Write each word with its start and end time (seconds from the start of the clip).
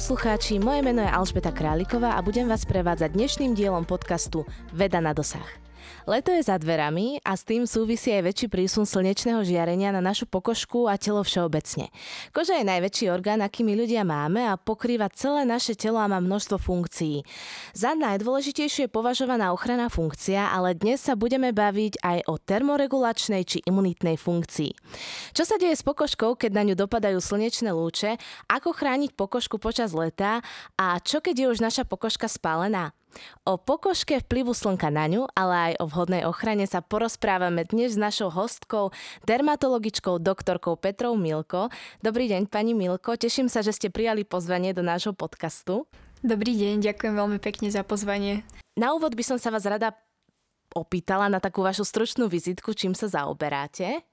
Poslucháči, 0.00 0.56
moje 0.56 0.80
meno 0.80 1.04
je 1.04 1.12
Alžbeta 1.12 1.52
Králiková 1.52 2.16
a 2.16 2.24
budem 2.24 2.48
vás 2.48 2.64
prevádzať 2.64 3.12
dnešným 3.12 3.52
dielom 3.52 3.84
podcastu 3.84 4.48
Veda 4.72 4.96
na 4.96 5.12
dosah. 5.12 5.44
Leto 6.04 6.32
je 6.34 6.42
za 6.42 6.56
dverami 6.56 7.20
a 7.22 7.36
s 7.36 7.44
tým 7.44 7.68
súvisí 7.68 8.10
aj 8.10 8.26
väčší 8.26 8.46
prísun 8.50 8.84
slnečného 8.88 9.44
žiarenia 9.44 9.92
na 9.92 10.02
našu 10.04 10.26
pokožku 10.26 10.88
a 10.90 10.98
telo 11.00 11.20
všeobecne. 11.24 11.92
Koža 12.30 12.58
je 12.60 12.68
najväčší 12.68 13.12
orgán, 13.12 13.40
aký 13.44 13.62
my 13.62 13.76
ľudia 13.76 14.04
máme 14.04 14.44
a 14.46 14.58
pokrýva 14.58 15.08
celé 15.10 15.48
naše 15.48 15.74
telo 15.74 15.98
a 16.00 16.10
má 16.10 16.20
množstvo 16.20 16.60
funkcií. 16.60 17.24
Za 17.72 17.96
najdôležitejšiu 17.96 18.86
je 18.86 18.94
považovaná 18.94 19.54
ochranná 19.54 19.90
funkcia, 19.90 20.50
ale 20.52 20.76
dnes 20.76 21.00
sa 21.00 21.16
budeme 21.16 21.50
baviť 21.50 22.00
aj 22.02 22.18
o 22.28 22.38
termoregulačnej 22.38 23.42
či 23.46 23.58
imunitnej 23.64 24.20
funkcii. 24.20 24.70
Čo 25.32 25.42
sa 25.48 25.56
deje 25.56 25.74
s 25.74 25.86
pokožkou, 25.86 26.36
keď 26.36 26.50
na 26.54 26.62
ňu 26.70 26.74
dopadajú 26.76 27.18
slnečné 27.18 27.72
lúče, 27.72 28.20
ako 28.46 28.76
chrániť 28.76 29.16
pokožku 29.16 29.56
počas 29.56 29.96
leta 29.96 30.44
a 30.76 30.86
čo 31.00 31.24
keď 31.24 31.34
je 31.34 31.46
už 31.56 31.58
naša 31.64 31.84
pokožka 31.86 32.28
spálená? 32.28 32.92
O 33.48 33.58
pokožke 33.58 34.22
vplyvu 34.22 34.54
slnka 34.54 34.88
na 34.88 35.10
ňu, 35.10 35.26
ale 35.34 35.72
aj 35.72 35.72
o 35.82 35.84
vhodnej 35.90 36.22
ochrane 36.26 36.64
sa 36.64 36.82
porozprávame 36.84 37.66
dnes 37.66 37.94
s 37.94 38.00
našou 38.00 38.30
hostkou, 38.30 38.94
dermatologičkou 39.26 40.22
doktorkou 40.22 40.78
Petrou 40.78 41.18
Milko. 41.18 41.68
Dobrý 42.00 42.30
deň, 42.30 42.46
pani 42.46 42.72
Milko, 42.72 43.18
teším 43.18 43.50
sa, 43.50 43.60
že 43.60 43.74
ste 43.74 43.88
prijali 43.90 44.22
pozvanie 44.22 44.70
do 44.70 44.80
nášho 44.86 45.16
podcastu. 45.16 45.90
Dobrý 46.20 46.52
deň, 46.52 46.84
ďakujem 46.84 47.14
veľmi 47.16 47.38
pekne 47.40 47.72
za 47.72 47.80
pozvanie. 47.80 48.44
Na 48.76 48.92
úvod 48.92 49.16
by 49.16 49.24
som 49.24 49.38
sa 49.40 49.48
vás 49.48 49.64
rada 49.64 49.96
opýtala 50.70 51.26
na 51.26 51.42
takú 51.42 51.66
vašu 51.66 51.82
stručnú 51.82 52.30
vizitku, 52.30 52.76
čím 52.76 52.94
sa 52.94 53.10
zaoberáte. 53.10 54.06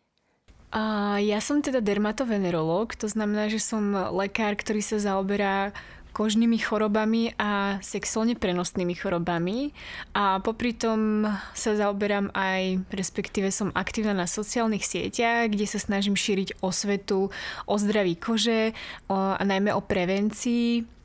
A 0.67 1.15
ja 1.23 1.39
som 1.39 1.63
teda 1.63 1.79
dermatovenerológ, 1.79 2.99
to 2.99 3.07
znamená, 3.07 3.47
že 3.47 3.63
som 3.63 3.95
lekár, 4.11 4.59
ktorý 4.59 4.83
sa 4.83 4.99
zaoberá 4.99 5.71
kožnými 6.17 6.57
chorobami 6.57 7.37
a 7.37 7.77
sexuálne 7.85 8.33
prenosnými 8.33 8.97
chorobami. 8.97 9.69
A 10.17 10.41
popri 10.41 10.73
tom 10.73 11.29
sa 11.53 11.77
zaoberám 11.77 12.33
aj, 12.33 12.81
respektíve 12.89 13.53
som 13.53 13.69
aktívna 13.77 14.17
na 14.17 14.25
sociálnych 14.25 14.81
sieťach, 14.81 15.53
kde 15.53 15.69
sa 15.69 15.77
snažím 15.77 16.17
šíriť 16.17 16.57
osvetu 16.65 17.29
o 17.69 17.75
zdraví 17.77 18.17
kože 18.17 18.73
a 19.13 19.43
najmä 19.45 19.69
o 19.77 19.85
prevencii 19.85 20.97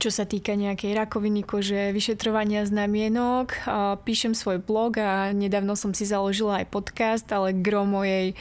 čo 0.00 0.08
sa 0.08 0.24
týka 0.24 0.56
nejakej 0.56 0.96
rakoviny 0.96 1.44
kože, 1.44 1.92
vyšetrovania 1.92 2.64
znamienok. 2.64 3.68
Píšem 4.08 4.32
svoj 4.32 4.56
blog 4.64 4.96
a 4.96 5.28
nedávno 5.36 5.76
som 5.76 5.92
si 5.92 6.08
založila 6.08 6.64
aj 6.64 6.72
podcast, 6.72 7.28
ale 7.28 7.52
gro 7.52 7.84
mojej 7.84 8.32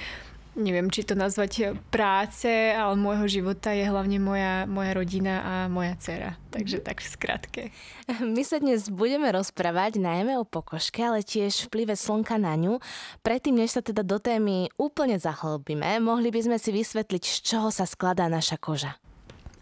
neviem, 0.58 0.90
či 0.90 1.06
to 1.06 1.14
nazvať 1.14 1.78
práce, 1.94 2.50
ale 2.74 2.94
môjho 2.98 3.28
života 3.28 3.74
je 3.74 3.86
hlavne 3.86 4.18
moja, 4.18 4.66
moja 4.66 4.92
rodina 4.96 5.36
a 5.42 5.54
moja 5.68 5.94
dcera. 6.00 6.32
Takže 6.50 6.82
mhm. 6.82 6.86
tak 6.86 6.98
v 7.04 7.08
skratke. 7.08 7.62
My 8.36 8.42
sa 8.42 8.58
dnes 8.58 8.88
budeme 8.88 9.30
rozprávať 9.30 10.02
najmä 10.02 10.40
o 10.40 10.48
pokožke, 10.48 11.04
ale 11.04 11.22
tiež 11.22 11.68
vplyve 11.68 11.94
slnka 11.94 12.40
na 12.40 12.56
ňu. 12.56 12.82
Predtým, 13.22 13.60
než 13.60 13.78
sa 13.78 13.82
teda 13.84 14.02
do 14.02 14.18
témy 14.18 14.72
úplne 14.80 15.20
zahlbíme, 15.20 16.00
mohli 16.02 16.32
by 16.32 16.48
sme 16.48 16.58
si 16.58 16.72
vysvetliť, 16.74 17.24
z 17.26 17.38
čoho 17.44 17.70
sa 17.70 17.84
skladá 17.84 18.32
naša 18.32 18.58
koža. 18.58 18.96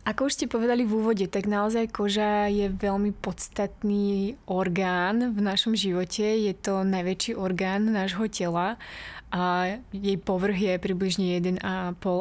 Ako 0.07 0.31
už 0.31 0.40
ste 0.40 0.47
povedali 0.47 0.88
v 0.88 1.03
úvode, 1.03 1.28
tak 1.28 1.51
naozaj 1.51 1.91
koža 1.91 2.47
je 2.47 2.72
veľmi 2.72 3.12
podstatný 3.12 4.40
orgán 4.47 5.35
v 5.35 5.40
našom 5.44 5.75
živote. 5.75 6.23
Je 6.23 6.56
to 6.56 6.88
najväčší 6.88 7.35
orgán 7.35 7.91
nášho 7.91 8.23
tela 8.31 8.79
a 9.28 9.75
jej 9.91 10.16
povrch 10.16 10.56
je 10.56 10.79
približne 10.79 11.59
1,5 11.59 11.59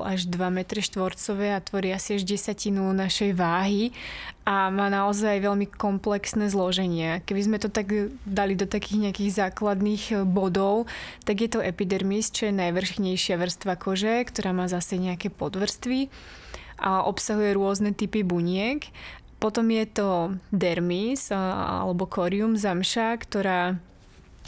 až 0.02 0.20
2 0.26 0.34
m 0.34 0.58
štvorcové 0.66 1.54
a 1.54 1.62
tvorí 1.62 1.94
asi 1.94 2.18
až 2.18 2.26
desatinu 2.26 2.90
našej 2.90 3.38
váhy 3.38 3.94
a 4.42 4.66
má 4.74 4.90
naozaj 4.90 5.38
veľmi 5.46 5.70
komplexné 5.70 6.50
zloženie. 6.50 7.22
Keby 7.22 7.40
sme 7.46 7.62
to 7.62 7.70
tak 7.70 7.86
dali 8.26 8.58
do 8.58 8.66
takých 8.66 9.06
nejakých 9.06 9.46
základných 9.46 10.26
bodov, 10.26 10.90
tak 11.22 11.38
je 11.38 11.54
to 11.54 11.62
epidermis, 11.62 12.34
čo 12.34 12.50
je 12.50 12.58
najvrchnejšia 12.66 13.38
vrstva 13.38 13.78
kože, 13.78 14.26
ktorá 14.26 14.50
má 14.50 14.66
zase 14.66 14.98
nejaké 14.98 15.30
podvrstvy 15.30 16.10
a 16.76 17.04
obsahuje 17.04 17.56
rôzne 17.56 17.92
typy 17.96 18.22
buniek. 18.22 18.88
Potom 19.36 19.68
je 19.68 19.84
to 19.88 20.10
dermis 20.48 21.28
alebo 21.32 22.08
korium 22.08 22.56
zamša, 22.56 23.20
ktorá 23.20 23.76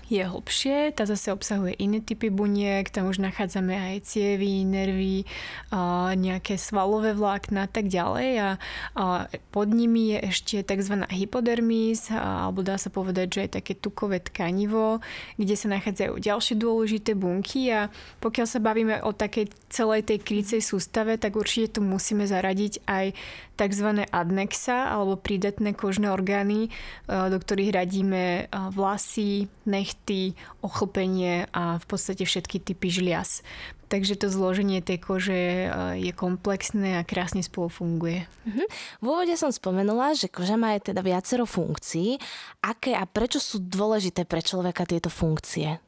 je 0.08 0.24
hlbšie, 0.24 0.96
tá 0.96 1.04
zase 1.04 1.28
obsahuje 1.30 1.76
iné 1.76 2.00
typy 2.00 2.32
buniek, 2.32 2.88
tam 2.88 3.12
už 3.12 3.20
nachádzame 3.20 3.76
aj 3.76 4.08
cievy, 4.08 4.64
nervy, 4.64 5.28
nejaké 6.16 6.56
svalové 6.56 7.12
vlákna 7.12 7.68
a 7.68 7.70
tak 7.70 7.92
ďalej 7.92 8.30
a, 8.40 8.48
pod 9.52 9.68
nimi 9.68 10.16
je 10.16 10.32
ešte 10.32 10.56
tzv. 10.64 11.04
hypodermis, 11.12 12.08
alebo 12.08 12.64
dá 12.64 12.80
sa 12.80 12.88
povedať, 12.88 13.26
že 13.28 13.40
je 13.44 13.56
také 13.60 13.72
tukové 13.76 14.24
tkanivo, 14.24 15.04
kde 15.36 15.54
sa 15.54 15.68
nachádzajú 15.68 16.16
ďalšie 16.16 16.56
dôležité 16.56 17.12
bunky 17.12 17.68
a 17.68 17.92
pokiaľ 18.24 18.46
sa 18.48 18.64
bavíme 18.64 19.04
o 19.04 19.12
takej 19.12 19.52
celej 19.68 20.08
tej 20.08 20.24
krícej 20.24 20.60
sústave, 20.64 21.20
tak 21.20 21.36
určite 21.36 21.78
tu 21.78 21.80
musíme 21.84 22.24
zaradiť 22.24 22.88
aj 22.88 23.12
tzv. 23.58 23.88
adnexa 24.14 24.86
alebo 24.86 25.18
prídatné 25.18 25.74
kožné 25.74 26.14
orgány, 26.14 26.70
do 27.10 27.36
ktorých 27.36 27.74
radíme 27.74 28.46
vlasy, 28.70 29.50
nechty, 29.66 29.97
nechty, 30.08 30.34
ochlpenie 30.62 31.46
a 31.52 31.78
v 31.78 31.84
podstate 31.86 32.24
všetky 32.24 32.60
typy 32.60 32.88
žlias. 32.88 33.42
Takže 33.88 34.20
to 34.20 34.28
zloženie 34.28 34.84
tej 34.84 35.00
kože 35.00 35.32
eh, 35.32 35.70
je 35.96 36.12
komplexné 36.12 37.00
a 37.00 37.06
krásne 37.06 37.40
spolu 37.40 37.68
funguje. 37.72 38.28
Mhm. 38.44 38.64
V 39.00 39.04
úvode 39.04 39.34
som 39.36 39.52
spomenula, 39.52 40.12
že 40.12 40.28
koža 40.28 40.56
má 40.60 40.76
aj 40.76 40.92
teda 40.92 41.00
viacero 41.00 41.48
funkcií. 41.48 42.20
Aké 42.60 42.92
a 42.92 43.04
prečo 43.08 43.40
sú 43.40 43.60
dôležité 43.60 44.28
pre 44.28 44.44
človeka 44.44 44.84
tieto 44.84 45.08
funkcie? 45.08 45.80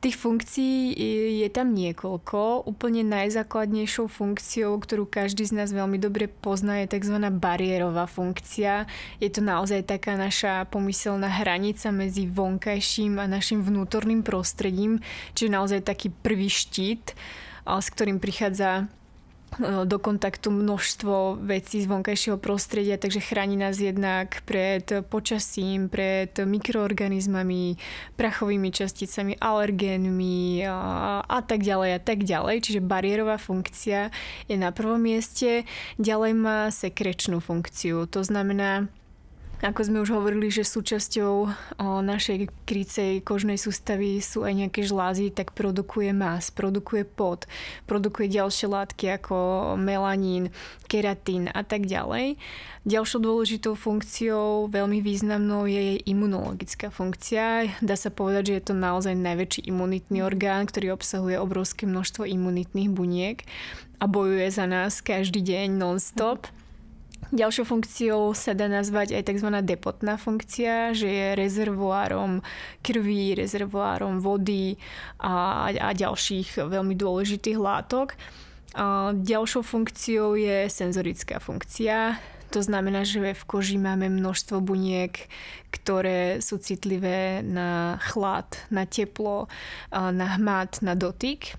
Tých 0.00 0.16
funkcií 0.16 0.96
je 1.44 1.48
tam 1.52 1.76
niekoľko. 1.76 2.64
Úplne 2.64 3.04
najzákladnejšou 3.04 4.08
funkciou, 4.08 4.80
ktorú 4.80 5.04
každý 5.04 5.44
z 5.44 5.52
nás 5.52 5.76
veľmi 5.76 6.00
dobre 6.00 6.24
pozná, 6.24 6.80
je 6.80 6.96
tzv. 6.96 7.20
bariérová 7.28 8.08
funkcia. 8.08 8.88
Je 9.20 9.28
to 9.28 9.44
naozaj 9.44 9.84
taká 9.84 10.16
naša 10.16 10.64
pomyselná 10.72 11.28
hranica 11.28 11.92
medzi 11.92 12.24
vonkajším 12.24 13.20
a 13.20 13.28
našim 13.28 13.60
vnútorným 13.60 14.24
prostredím, 14.24 15.04
čiže 15.36 15.52
naozaj 15.52 15.80
taký 15.84 16.08
prvý 16.08 16.48
štít, 16.48 17.12
s 17.68 17.86
ktorým 17.92 18.24
prichádza 18.24 18.88
do 19.58 19.98
kontaktu 19.98 20.50
množstvo 20.50 21.42
vecí 21.42 21.82
z 21.82 21.90
vonkajšieho 21.90 22.38
prostredia, 22.38 22.94
takže 22.94 23.18
chráni 23.18 23.58
nás 23.58 23.82
jednak 23.82 24.46
pred 24.46 24.86
počasím, 25.10 25.90
pred 25.90 26.30
mikroorganizmami, 26.38 27.74
prachovými 28.14 28.70
časticami, 28.70 29.34
alergénmi 29.42 30.64
a, 30.70 30.78
a 31.26 31.38
tak 31.42 31.66
ďalej 31.66 31.90
a 31.98 32.00
tak 32.00 32.22
ďalej. 32.22 32.56
Čiže 32.62 32.80
bariérová 32.86 33.36
funkcia 33.42 34.14
je 34.46 34.56
na 34.56 34.70
prvom 34.70 35.02
mieste. 35.02 35.66
Ďalej 35.98 36.32
má 36.38 36.70
sekrečnú 36.70 37.42
funkciu. 37.42 38.06
To 38.06 38.22
znamená, 38.22 38.86
ako 39.60 39.80
sme 39.84 40.00
už 40.00 40.16
hovorili, 40.16 40.48
že 40.48 40.64
súčasťou 40.64 41.52
našej 41.80 42.48
krícej 42.64 43.20
kožnej 43.20 43.60
sústavy 43.60 44.16
sú 44.24 44.40
aj 44.48 44.56
nejaké 44.56 44.88
žlázy, 44.88 45.28
tak 45.28 45.52
produkuje 45.52 46.16
mas, 46.16 46.48
produkuje 46.48 47.04
pot, 47.04 47.44
produkuje 47.84 48.32
ďalšie 48.32 48.72
látky 48.72 49.20
ako 49.20 49.36
melanín, 49.76 50.48
keratín 50.88 51.52
a 51.52 51.60
tak 51.60 51.84
ďalej. 51.84 52.40
Ďalšou 52.88 53.20
dôležitou 53.20 53.76
funkciou, 53.76 54.72
veľmi 54.72 55.04
významnou, 55.04 55.68
je 55.68 55.76
jej 55.76 56.00
imunologická 56.08 56.88
funkcia. 56.88 57.68
Dá 57.84 57.92
sa 58.00 58.08
povedať, 58.08 58.42
že 58.48 58.56
je 58.56 58.64
to 58.72 58.74
naozaj 58.74 59.12
najväčší 59.12 59.68
imunitný 59.68 60.24
orgán, 60.24 60.64
ktorý 60.64 60.96
obsahuje 60.96 61.36
obrovské 61.36 61.84
množstvo 61.84 62.24
imunitných 62.24 62.88
buniek 62.88 63.44
a 64.00 64.08
bojuje 64.08 64.48
za 64.48 64.64
nás 64.64 65.04
každý 65.04 65.44
deň 65.44 65.76
non-stop. 65.76 66.48
Ďalšou 67.30 67.62
funkciou 67.62 68.34
sa 68.34 68.58
dá 68.58 68.66
nazvať 68.66 69.14
aj 69.14 69.22
tzv. 69.30 69.48
depotná 69.62 70.18
funkcia, 70.18 70.96
že 70.96 71.06
je 71.06 71.26
rezervoárom 71.38 72.42
krvi, 72.82 73.38
rezervoárom 73.38 74.18
vody 74.18 74.74
a, 75.22 75.68
a 75.70 75.88
ďalších 75.94 76.58
veľmi 76.58 76.98
dôležitých 76.98 77.60
látok. 77.60 78.18
A 78.74 79.14
ďalšou 79.14 79.62
funkciou 79.62 80.34
je 80.34 80.66
senzorická 80.66 81.38
funkcia. 81.38 82.18
To 82.50 82.58
znamená, 82.58 83.06
že 83.06 83.22
v 83.22 83.44
koži 83.46 83.78
máme 83.78 84.10
množstvo 84.10 84.58
buniek, 84.58 85.30
ktoré 85.70 86.42
sú 86.42 86.58
citlivé 86.58 87.46
na 87.46 88.02
chlad, 88.02 88.58
na 88.74 88.90
teplo, 88.90 89.46
na 89.94 90.34
hmat, 90.34 90.82
na 90.82 90.98
dotyk. 90.98 91.54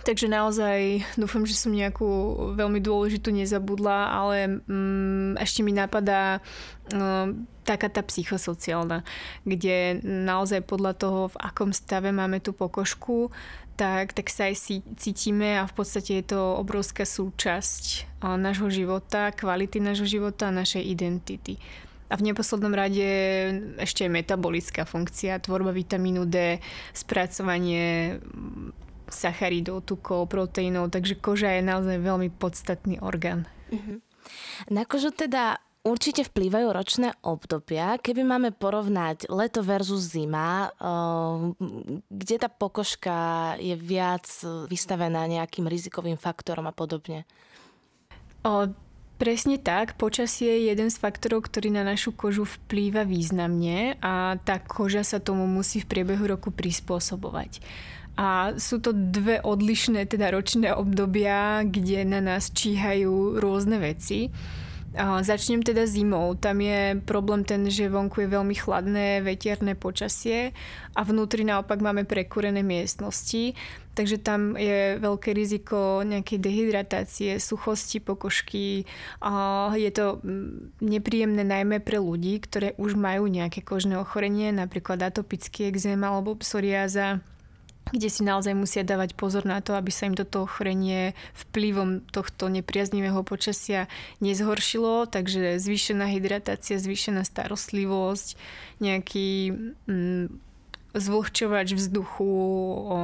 Takže 0.00 0.32
naozaj 0.32 1.04
dúfam, 1.20 1.44
že 1.44 1.52
som 1.52 1.76
nejakú 1.76 2.08
veľmi 2.56 2.80
dôležitú 2.80 3.28
nezabudla, 3.36 4.08
ale 4.08 4.64
mm, 4.64 5.36
ešte 5.36 5.60
mi 5.60 5.76
napadá 5.76 6.40
mm, 6.88 7.44
taká 7.68 7.92
tá 7.92 8.00
psychosociálna, 8.00 9.04
kde 9.44 10.00
naozaj 10.02 10.64
podľa 10.64 10.92
toho, 10.96 11.20
v 11.30 11.40
akom 11.44 11.70
stave 11.76 12.10
máme 12.16 12.40
tú 12.40 12.56
pokožku, 12.56 13.28
tak, 13.76 14.12
tak 14.12 14.28
sa 14.28 14.48
aj 14.48 14.82
cítime 15.00 15.56
a 15.56 15.64
v 15.64 15.72
podstate 15.72 16.20
je 16.20 16.36
to 16.36 16.40
obrovská 16.60 17.08
súčasť 17.08 18.08
nášho 18.20 18.68
života, 18.68 19.32
kvality 19.32 19.80
nášho 19.80 20.04
života 20.04 20.48
a 20.48 20.56
našej 20.56 20.84
identity. 20.84 21.56
A 22.10 22.18
v 22.18 22.26
neposlednom 22.26 22.74
rade 22.74 23.06
ešte 23.78 24.04
je 24.04 24.10
metabolická 24.10 24.82
funkcia, 24.82 25.40
tvorba 25.40 25.70
vitamínu 25.70 26.26
D, 26.26 26.58
spracovanie 26.90 28.18
sacharidov, 29.12 29.86
tukov, 29.86 30.30
proteínov, 30.30 30.90
takže 30.94 31.18
koža 31.18 31.58
je 31.58 31.62
naozaj 31.62 31.96
veľmi 32.00 32.30
podstatný 32.34 32.98
orgán. 33.02 33.46
Uh-huh. 33.70 33.98
Na 34.70 34.86
kožu 34.88 35.10
teda 35.14 35.58
Určite 35.80 36.28
vplývajú 36.28 36.76
ročné 36.76 37.16
obdobia. 37.24 37.96
Keby 37.96 38.20
máme 38.20 38.52
porovnať 38.52 39.32
leto 39.32 39.64
versus 39.64 40.12
zima, 40.12 40.68
eh, 40.68 41.34
kde 42.12 42.36
tá 42.36 42.52
pokožka 42.52 43.16
je 43.56 43.72
viac 43.80 44.28
vystavená 44.68 45.24
nejakým 45.24 45.64
rizikovým 45.64 46.20
faktorom 46.20 46.68
a 46.68 46.76
podobne? 46.76 47.24
O, 48.44 48.68
presne 49.16 49.56
tak. 49.56 49.96
Počasie 49.96 50.52
je 50.52 50.68
jeden 50.68 50.92
z 50.92 51.00
faktorov, 51.00 51.48
ktorý 51.48 51.72
na 51.72 51.80
našu 51.80 52.12
kožu 52.12 52.44
vplýva 52.44 53.08
významne 53.08 53.96
a 54.04 54.36
tá 54.44 54.60
koža 54.60 55.00
sa 55.00 55.16
tomu 55.16 55.48
musí 55.48 55.80
v 55.80 55.88
priebehu 55.88 56.28
roku 56.28 56.52
prispôsobovať. 56.52 57.64
A 58.18 58.58
sú 58.58 58.82
to 58.82 58.90
dve 58.92 59.40
odlišné 59.40 60.06
teda 60.10 60.34
ročné 60.34 60.74
obdobia, 60.74 61.62
kde 61.64 62.04
na 62.04 62.20
nás 62.20 62.50
číhajú 62.50 63.38
rôzne 63.38 63.78
veci. 63.80 64.28
Začnem 64.98 65.62
teda 65.62 65.86
zimou. 65.86 66.34
Tam 66.34 66.58
je 66.58 66.98
problém 67.06 67.46
ten, 67.46 67.62
že 67.70 67.86
vonku 67.86 68.26
je 68.26 68.34
veľmi 68.34 68.58
chladné, 68.58 69.22
veterné 69.22 69.78
počasie 69.78 70.50
a 70.98 71.06
vnútri 71.06 71.46
naopak 71.46 71.78
máme 71.78 72.02
prekúrené 72.02 72.66
miestnosti, 72.66 73.54
takže 73.94 74.18
tam 74.18 74.58
je 74.58 74.98
veľké 74.98 75.30
riziko 75.30 76.02
nejakej 76.02 76.42
dehydratácie, 76.42 77.38
suchosti 77.38 78.02
pokožky. 78.02 78.82
Je 79.78 79.90
to 79.94 80.18
mm, 80.26 80.82
nepríjemné 80.82 81.46
najmä 81.46 81.78
pre 81.78 82.02
ľudí, 82.02 82.42
ktoré 82.42 82.74
už 82.74 82.98
majú 82.98 83.30
nejaké 83.30 83.62
kožné 83.62 83.94
ochorenie, 83.94 84.50
napríklad 84.50 85.06
atopický 85.06 85.70
exém 85.70 86.02
alebo 86.02 86.34
psoriáza 86.34 87.22
kde 87.90 88.08
si 88.10 88.22
naozaj 88.22 88.54
musia 88.54 88.82
dávať 88.86 89.14
pozor 89.18 89.46
na 89.46 89.58
to, 89.62 89.74
aby 89.74 89.90
sa 89.90 90.06
im 90.06 90.14
toto 90.14 90.46
ochorenie 90.46 91.14
vplyvom 91.48 92.06
tohto 92.10 92.50
nepriaznivého 92.50 93.22
počasia 93.22 93.90
nezhoršilo, 94.22 95.10
takže 95.10 95.58
zvýšená 95.58 96.06
hydratácia, 96.10 96.78
zvýšená 96.78 97.26
starostlivosť, 97.26 98.38
nejaký 98.78 99.54
mm, 99.86 100.50
zvlhčovač 100.94 101.78
vzduchu, 101.78 102.26
o, 102.26 102.98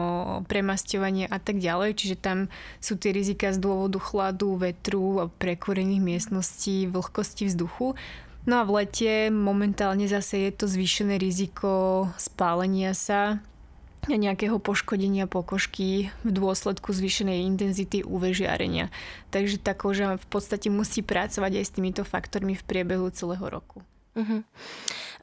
premasťovanie 0.46 1.30
a 1.30 1.38
tak 1.38 1.62
ďalej. 1.62 1.94
Čiže 1.94 2.16
tam 2.18 2.38
sú 2.82 2.98
tie 2.98 3.14
rizika 3.14 3.54
z 3.54 3.62
dôvodu 3.62 4.02
chladu, 4.02 4.58
vetru, 4.58 5.30
prekúrených 5.38 6.02
miestností, 6.02 6.90
vlhkosti 6.90 7.46
vzduchu. 7.46 7.94
No 8.46 8.62
a 8.62 8.66
v 8.66 8.82
lete 8.82 9.30
momentálne 9.34 10.06
zase 10.06 10.46
je 10.46 10.52
to 10.54 10.66
zvýšené 10.70 11.18
riziko 11.18 12.06
spálenia 12.14 12.94
sa, 12.94 13.42
nejakého 14.14 14.62
poškodenia 14.62 15.26
pokožky 15.26 16.14
v 16.22 16.30
dôsledku 16.30 16.94
zvýšenej 16.94 17.42
intenzity 17.42 18.06
UV 18.06 18.30
žiarenia. 18.30 18.94
Takže 19.34 19.58
tá 19.58 19.74
koža 19.74 20.14
v 20.16 20.26
podstate 20.30 20.70
musí 20.70 21.02
pracovať 21.02 21.52
aj 21.58 21.64
s 21.66 21.74
týmito 21.74 22.02
faktormi 22.06 22.54
v 22.54 22.62
priebehu 22.62 23.10
celého 23.10 23.42
roku. 23.42 23.82
Uh-huh. 24.16 24.40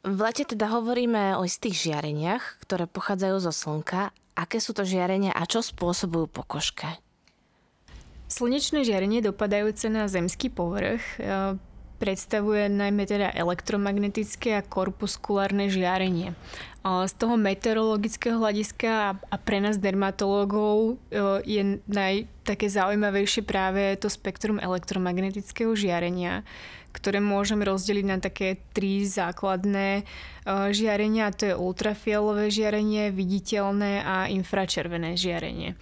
V 0.04 0.18
lete 0.20 0.44
teda 0.44 0.70
hovoríme 0.70 1.40
o 1.40 1.48
istých 1.48 1.90
žiareniach, 1.90 2.62
ktoré 2.62 2.86
pochádzajú 2.86 3.38
zo 3.40 3.56
slnka. 3.56 4.12
Aké 4.36 4.60
sú 4.60 4.76
to 4.76 4.84
žiarenia 4.84 5.32
a 5.32 5.48
čo 5.48 5.64
spôsobujú 5.64 6.30
pokožke? 6.30 7.00
Slnečné 8.28 8.82
žiarenie 8.82 9.22
dopadajúce 9.22 9.88
na 9.94 10.10
zemský 10.10 10.50
povrch 10.50 11.06
e, 11.22 11.56
predstavuje 12.04 12.68
najmä 12.68 13.08
teda 13.08 13.32
elektromagnetické 13.32 14.60
a 14.60 14.68
korpuskulárne 14.68 15.72
žiarenie. 15.72 16.36
Z 16.84 17.14
toho 17.16 17.40
meteorologického 17.40 18.44
hľadiska 18.44 19.16
a 19.16 19.36
pre 19.40 19.64
nás 19.64 19.80
dermatológov 19.80 21.00
e, 21.08 21.24
je 21.48 21.80
naj, 21.88 22.28
také 22.44 22.68
zaujímavejšie 22.68 23.48
práve 23.48 23.96
to 23.96 24.12
spektrum 24.12 24.60
elektromagnetického 24.60 25.72
žiarenia, 25.80 26.44
ktoré 26.92 27.24
môžeme 27.24 27.64
rozdeliť 27.64 28.04
na 28.04 28.20
také 28.20 28.60
tri 28.76 29.08
základné 29.08 30.04
e, 30.04 30.04
žiarenia, 30.76 31.32
a 31.32 31.36
to 31.36 31.48
je 31.48 31.56
ultrafialové 31.56 32.52
žiarenie, 32.52 33.16
viditeľné 33.16 34.04
a 34.04 34.28
infračervené 34.28 35.16
žiarenie. 35.16 35.80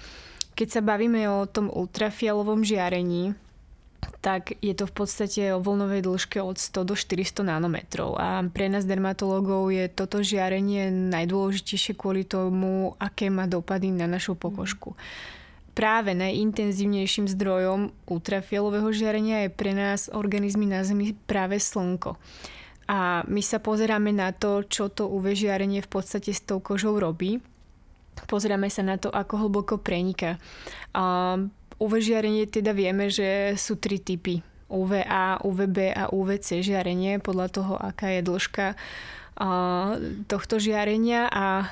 Keď 0.53 0.67
sa 0.69 0.81
bavíme 0.85 1.25
o 1.33 1.49
tom 1.49 1.73
ultrafialovom 1.73 2.61
žiarení, 2.61 3.33
tak 4.21 4.53
je 4.61 4.73
to 4.77 4.85
v 4.85 4.93
podstate 4.93 5.41
o 5.53 5.61
voľnovej 5.61 6.05
dĺžke 6.05 6.37
od 6.41 6.57
100 6.57 6.89
do 6.89 6.93
400 6.93 7.41
nanometrov. 7.41 8.17
A 8.21 8.45
pre 8.49 8.69
nás 8.69 8.85
dermatológov 8.85 9.73
je 9.73 9.89
toto 9.89 10.21
žiarenie 10.21 10.93
najdôležitejšie 11.09 11.97
kvôli 11.97 12.25
tomu, 12.25 12.93
aké 13.01 13.33
má 13.33 13.49
dopady 13.49 13.89
na 13.89 14.05
našu 14.05 14.37
pokožku. 14.37 14.93
Práve 15.71 16.11
najintenzívnejším 16.13 17.31
zdrojom 17.31 17.95
ultrafialového 18.05 18.91
žiarenia 18.91 19.47
je 19.47 19.55
pre 19.55 19.71
nás 19.71 20.11
organizmy 20.11 20.67
na 20.67 20.83
Zemi 20.83 21.17
práve 21.25 21.57
slnko. 21.57 22.19
A 22.91 23.23
my 23.23 23.39
sa 23.39 23.63
pozeráme 23.63 24.11
na 24.11 24.35
to, 24.35 24.67
čo 24.67 24.91
to 24.91 25.07
UV 25.07 25.31
žiarenie 25.31 25.79
v 25.79 25.89
podstate 25.89 26.35
s 26.35 26.43
tou 26.43 26.59
kožou 26.59 26.99
robí. 26.99 27.39
Pozeráme 28.27 28.67
sa 28.67 28.83
na 28.83 28.99
to, 28.99 29.07
ako 29.07 29.47
hlboko 29.47 29.79
preniká. 29.79 30.35
A 30.91 31.39
UV 31.81 31.97
žiarenie 31.97 32.45
teda 32.45 32.77
vieme, 32.77 33.09
že 33.09 33.57
sú 33.57 33.81
tri 33.81 33.97
typy. 33.97 34.45
UVA, 34.71 35.41
UVB 35.43 35.91
a 35.91 36.13
UVC 36.13 36.63
žiarenie 36.63 37.19
podľa 37.19 37.47
toho, 37.51 37.73
aká 37.75 38.07
je 38.15 38.21
dĺžka 38.23 38.77
tohto 40.29 40.55
žiarenia 40.61 41.27
a 41.27 41.67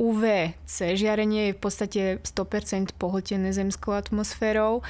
UVC 0.00 0.98
žiarenie 0.98 1.52
je 1.52 1.56
v 1.56 1.60
podstate 1.60 2.02
100% 2.26 2.98
pohltené 2.98 3.54
zemskou 3.54 3.94
atmosférou, 3.94 4.82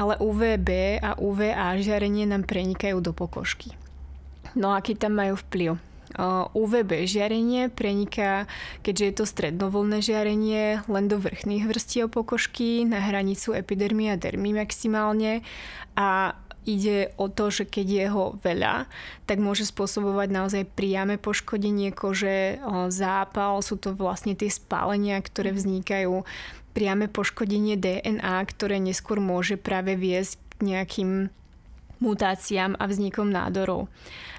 ale 0.00 0.16
UVB 0.16 1.02
a 1.04 1.18
UVA 1.20 1.76
žiarenie 1.76 2.24
nám 2.24 2.48
prenikajú 2.48 3.02
do 3.04 3.12
pokožky. 3.12 3.76
No 4.56 4.72
aký 4.72 4.96
tam 4.96 5.20
majú 5.20 5.36
vplyv? 5.36 5.76
UVB 6.52 7.06
žiarenie 7.06 7.70
preniká, 7.70 8.50
keďže 8.82 9.04
je 9.06 9.14
to 9.14 9.24
strednovolné 9.24 10.02
žiarenie, 10.02 10.82
len 10.90 11.06
do 11.06 11.22
vrchných 11.22 11.70
vrstiev 11.70 12.10
pokožky, 12.10 12.82
na 12.82 12.98
hranicu 12.98 13.54
epidermy 13.54 14.10
a 14.10 14.18
dermy 14.18 14.50
maximálne. 14.50 15.46
A 15.94 16.34
ide 16.68 17.14
o 17.16 17.32
to, 17.32 17.48
že 17.48 17.64
keď 17.64 17.86
je 17.86 18.06
ho 18.12 18.24
veľa, 18.44 18.90
tak 19.24 19.40
môže 19.40 19.64
spôsobovať 19.64 20.28
naozaj 20.28 20.62
priame 20.76 21.16
poškodenie 21.16 21.96
kože, 21.96 22.60
zápal, 22.92 23.62
sú 23.64 23.80
to 23.80 23.96
vlastne 23.96 24.36
tie 24.36 24.52
spálenia, 24.52 25.16
ktoré 25.22 25.56
vznikajú, 25.56 26.28
priame 26.76 27.08
poškodenie 27.08 27.80
DNA, 27.80 28.36
ktoré 28.52 28.76
neskôr 28.82 29.16
môže 29.16 29.56
práve 29.56 29.96
viesť 29.96 30.36
k 30.58 30.76
nejakým 30.76 31.10
mutáciám 31.98 32.78
a 32.78 32.84
vznikom 32.86 33.26
nádorov. 33.32 33.90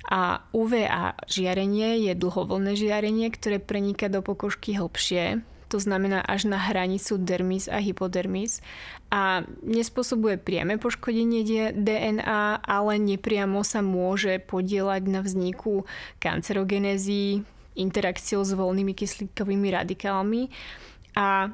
A 0.10 0.42
UVA 0.58 1.14
žiarenie 1.30 2.10
je 2.10 2.14
dlhovlné 2.18 2.74
žiarenie, 2.74 3.30
ktoré 3.30 3.62
preniká 3.62 4.10
do 4.10 4.26
pokožky 4.26 4.74
hlbšie, 4.74 5.46
to 5.70 5.78
znamená 5.78 6.26
až 6.26 6.50
na 6.50 6.58
hranicu 6.58 7.22
dermis 7.22 7.70
a 7.70 7.78
hypodermis 7.78 8.66
a 9.14 9.46
nespôsobuje 9.62 10.42
priame 10.42 10.82
poškodenie 10.82 11.72
DNA, 11.78 12.66
ale 12.66 12.94
nepriamo 12.98 13.62
sa 13.62 13.86
môže 13.86 14.42
podielať 14.42 15.06
na 15.06 15.22
vzniku 15.22 15.86
kancerogenézy, 16.18 17.46
interakciou 17.78 18.42
s 18.42 18.52
voľnými 18.58 18.98
kyslíkovými 18.98 19.70
radikálmi 19.70 20.50
a 21.14 21.54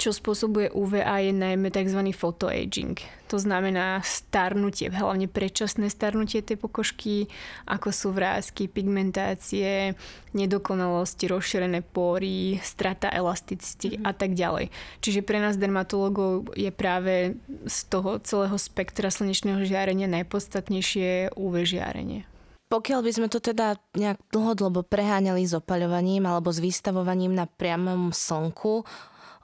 čo 0.00 0.16
spôsobuje 0.16 0.72
UVA 0.72 1.20
je 1.20 1.36
najmä 1.36 1.68
tzv. 1.68 2.00
photoaging. 2.16 2.96
To 3.28 3.36
znamená 3.36 4.00
starnutie, 4.00 4.88
hlavne 4.88 5.28
predčasné 5.28 5.92
starnutie 5.92 6.40
tej 6.40 6.56
pokožky, 6.56 7.28
ako 7.68 7.92
sú 7.92 8.08
vrázky, 8.10 8.66
pigmentácie, 8.66 9.92
nedokonalosti, 10.32 11.28
rozšírené 11.28 11.84
pory, 11.84 12.56
strata 12.64 13.12
elasticity 13.12 14.00
mm. 14.00 14.08
a 14.08 14.12
tak 14.16 14.32
ďalej. 14.32 14.72
Čiže 15.04 15.20
pre 15.20 15.38
nás 15.38 15.60
dermatologov 15.60 16.48
je 16.56 16.72
práve 16.72 17.36
z 17.68 17.78
toho 17.92 18.18
celého 18.24 18.56
spektra 18.56 19.12
slnečného 19.12 19.62
žiarenia 19.68 20.08
najpodstatnejšie 20.08 21.36
UV 21.36 21.68
žiarenie. 21.68 22.24
Pokiaľ 22.70 23.00
by 23.02 23.10
sme 23.10 23.26
to 23.26 23.42
teda 23.42 23.82
nejak 23.98 24.22
dlhodlobo 24.30 24.86
preháňali 24.86 25.42
s 25.42 25.58
opaľovaním 25.58 26.22
alebo 26.22 26.54
s 26.54 26.62
vystavovaním 26.62 27.34
na 27.34 27.50
priamom 27.50 28.14
slnku, 28.14 28.86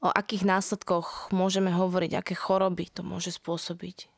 o 0.04 0.08
akých 0.08 0.44
následkoch 0.44 1.32
môžeme 1.32 1.72
hovoriť, 1.72 2.12
aké 2.20 2.34
choroby 2.36 2.88
to 2.92 3.00
môže 3.00 3.36
spôsobiť? 3.36 4.12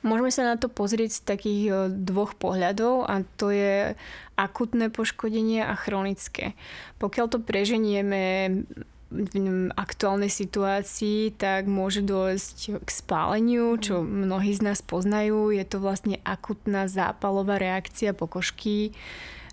Môžeme 0.00 0.32
sa 0.32 0.48
na 0.48 0.56
to 0.56 0.72
pozrieť 0.72 1.10
z 1.12 1.20
takých 1.28 1.62
e, 1.68 1.72
dvoch 1.92 2.32
pohľadov 2.32 3.04
a 3.04 3.20
to 3.36 3.52
je 3.52 3.92
akutné 4.32 4.88
poškodenie 4.88 5.60
a 5.60 5.76
chronické. 5.76 6.56
Pokiaľ 6.96 7.26
to 7.28 7.38
preženieme 7.44 8.64
v 9.10 9.26
aktuálnej 9.74 10.30
situácii, 10.30 11.34
tak 11.34 11.66
môže 11.66 12.00
dôjsť 12.00 12.80
k 12.80 12.88
spáleniu, 12.88 13.74
čo 13.76 14.06
mnohí 14.06 14.54
z 14.54 14.70
nás 14.70 14.80
poznajú. 14.80 15.50
Je 15.50 15.66
to 15.66 15.82
vlastne 15.82 16.22
akutná 16.22 16.86
zápalová 16.86 17.58
reakcia 17.58 18.14
pokožky, 18.14 18.94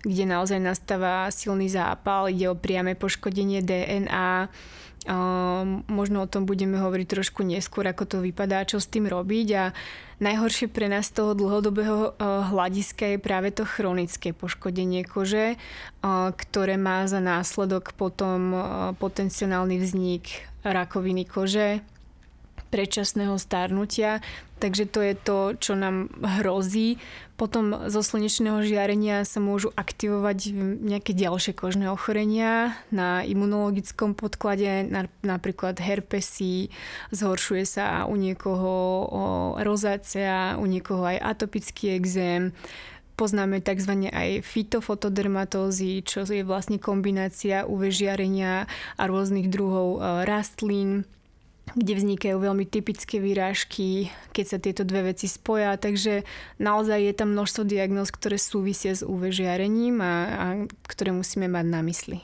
kde 0.06 0.24
naozaj 0.30 0.62
nastáva 0.62 1.26
silný 1.34 1.66
zápal, 1.66 2.30
ide 2.30 2.46
o 2.50 2.58
priame 2.58 2.94
poškodenie 2.94 3.62
DNA, 3.64 4.46
možno 5.88 6.22
o 6.22 6.30
tom 6.30 6.44
budeme 6.44 6.76
hovoriť 6.76 7.06
trošku 7.08 7.40
neskôr, 7.40 7.88
ako 7.88 8.04
to 8.04 8.16
vypadá, 8.20 8.68
čo 8.68 8.76
s 8.76 8.90
tým 8.90 9.08
robiť. 9.08 9.48
A 9.56 9.64
najhoršie 10.20 10.68
pre 10.68 10.90
nás 10.90 11.08
z 11.08 11.22
toho 11.22 11.32
dlhodobého 11.32 12.18
hľadiska 12.20 13.16
je 13.16 13.18
práve 13.18 13.48
to 13.54 13.64
chronické 13.64 14.36
poškodenie 14.36 15.08
kože, 15.08 15.56
ktoré 16.34 16.76
má 16.76 17.08
za 17.08 17.24
následok 17.24 17.96
potom 17.96 18.52
potenciálny 19.00 19.80
vznik 19.80 20.44
rakoviny 20.66 21.24
kože, 21.24 21.80
predčasného 22.68 23.34
starnutia, 23.40 24.20
takže 24.60 24.84
to 24.88 25.00
je 25.02 25.14
to, 25.16 25.38
čo 25.58 25.72
nám 25.74 26.12
hrozí. 26.40 27.00
Potom 27.38 27.86
zo 27.86 28.02
slnečného 28.02 28.66
žiarenia 28.66 29.22
sa 29.22 29.38
môžu 29.38 29.70
aktivovať 29.78 30.50
nejaké 30.82 31.14
ďalšie 31.14 31.54
kožné 31.54 31.86
ochorenia 31.86 32.74
na 32.90 33.22
imunologickom 33.22 34.18
podklade, 34.18 34.90
napríklad 35.22 35.78
herpesy, 35.78 36.74
zhoršuje 37.14 37.64
sa 37.64 38.10
u 38.10 38.18
niekoho 38.18 38.72
rozácia, 39.62 40.58
u 40.58 40.66
niekoho 40.66 41.06
aj 41.06 41.22
atopický 41.22 41.94
exém, 41.94 42.50
poznáme 43.18 43.58
tzv. 43.58 44.14
aj 44.14 44.46
fitofotodermatózy, 44.46 46.06
čo 46.06 46.22
je 46.22 46.46
vlastne 46.46 46.78
kombinácia 46.78 47.66
UV 47.66 47.90
žiarenia 47.90 48.70
a 48.94 49.02
rôznych 49.10 49.50
druhov 49.50 49.98
e, 49.98 50.22
rastlín 50.22 51.02
kde 51.74 51.92
vznikajú 51.98 52.36
veľmi 52.38 52.64
typické 52.68 53.18
výrážky, 53.18 54.12
keď 54.32 54.44
sa 54.46 54.58
tieto 54.62 54.82
dve 54.86 55.12
veci 55.12 55.26
spoja. 55.26 55.74
Takže 55.76 56.22
naozaj 56.62 56.98
je 57.02 57.14
tam 57.16 57.34
množstvo 57.34 57.66
diagnóz, 57.66 58.14
ktoré 58.14 58.38
súvisia 58.38 58.94
s 58.94 59.02
UV 59.02 59.34
žiarením 59.34 59.98
a, 60.00 60.14
a 60.28 60.46
ktoré 60.86 61.10
musíme 61.10 61.50
mať 61.50 61.66
na 61.68 61.80
mysli. 61.84 62.18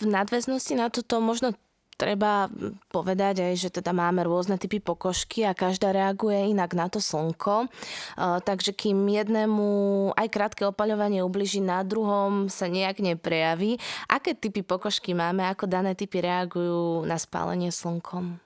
V 0.00 0.04
nadväznosti 0.06 0.74
na 0.78 0.92
toto 0.92 1.18
možno 1.18 1.56
treba 2.00 2.48
povedať 2.88 3.44
aj, 3.44 3.54
že 3.60 3.68
teda 3.68 3.92
máme 3.92 4.24
rôzne 4.24 4.56
typy 4.56 4.80
pokožky 4.80 5.44
a 5.44 5.52
každá 5.52 5.92
reaguje 5.92 6.48
inak 6.48 6.72
na 6.72 6.88
to 6.88 6.96
slnko. 6.96 7.68
Takže 8.16 8.72
kým 8.72 9.04
jednému 9.04 9.68
aj 10.16 10.28
krátke 10.32 10.64
opaľovanie 10.64 11.20
ubliží, 11.20 11.60
na 11.60 11.84
druhom 11.84 12.48
sa 12.48 12.72
nejak 12.72 13.04
neprejaví. 13.04 13.76
Aké 14.08 14.32
typy 14.32 14.64
pokožky 14.64 15.12
máme, 15.12 15.44
ako 15.44 15.68
dané 15.68 15.92
typy 15.92 16.24
reagujú 16.24 17.04
na 17.04 17.20
spálenie 17.20 17.68
slnkom? 17.68 18.40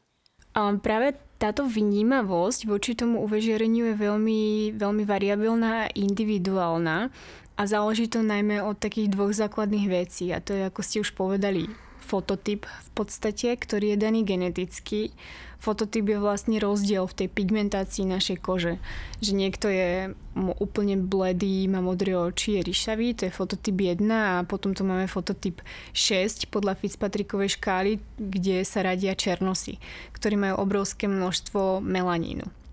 Práve 0.82 1.18
táto 1.38 1.66
vnímavosť 1.66 2.66
voči 2.66 2.94
tomu 2.94 3.23
uvežereniu 3.23 3.90
je 3.90 3.96
veľmi, 3.99 4.42
veľmi 4.75 5.02
variabilná 5.06 5.87
a 5.87 5.92
individuálna 5.94 7.11
a 7.54 7.62
záleží 7.66 8.11
to 8.11 8.23
najmä 8.23 8.62
od 8.62 8.78
takých 8.78 9.14
dvoch 9.14 9.34
základných 9.34 9.87
vecí 9.90 10.30
a 10.30 10.42
to 10.42 10.54
je, 10.54 10.66
ako 10.66 10.80
ste 10.82 11.02
už 11.02 11.14
povedali, 11.14 11.70
fototyp 12.04 12.68
v 12.68 12.90
podstate, 12.92 13.56
ktorý 13.56 13.96
je 13.96 14.02
daný 14.04 14.20
geneticky. 14.28 15.16
Fototyp 15.56 16.12
je 16.12 16.18
vlastne 16.20 16.61
rozdiel 16.61 17.08
v 17.08 17.25
tej 17.25 17.28
pigmentácii 17.32 18.04
našej 18.04 18.37
kože. 18.44 18.76
Že 19.25 19.32
niekto 19.32 19.73
je 19.73 20.12
úplne 20.61 21.00
bledý, 21.00 21.64
má 21.73 21.80
modré 21.80 22.12
oči, 22.12 22.61
je 22.61 22.68
ryšavý, 22.68 23.16
to 23.16 23.26
je 23.26 23.32
fototyp 23.32 23.96
1 23.96 24.04
a 24.12 24.44
potom 24.44 24.76
tu 24.76 24.84
máme 24.84 25.08
fototyp 25.08 25.64
6 25.96 26.52
podľa 26.52 26.76
Fitzpatrickovej 26.76 27.56
škály, 27.56 27.96
kde 28.20 28.61
sa 28.68 28.84
radia 28.84 29.16
černosy, 29.16 29.80
ktorí 30.12 30.37
majú 30.37 30.61
obrovské 30.61 31.08
množstvo 31.08 31.80
melanínu. 31.80 32.63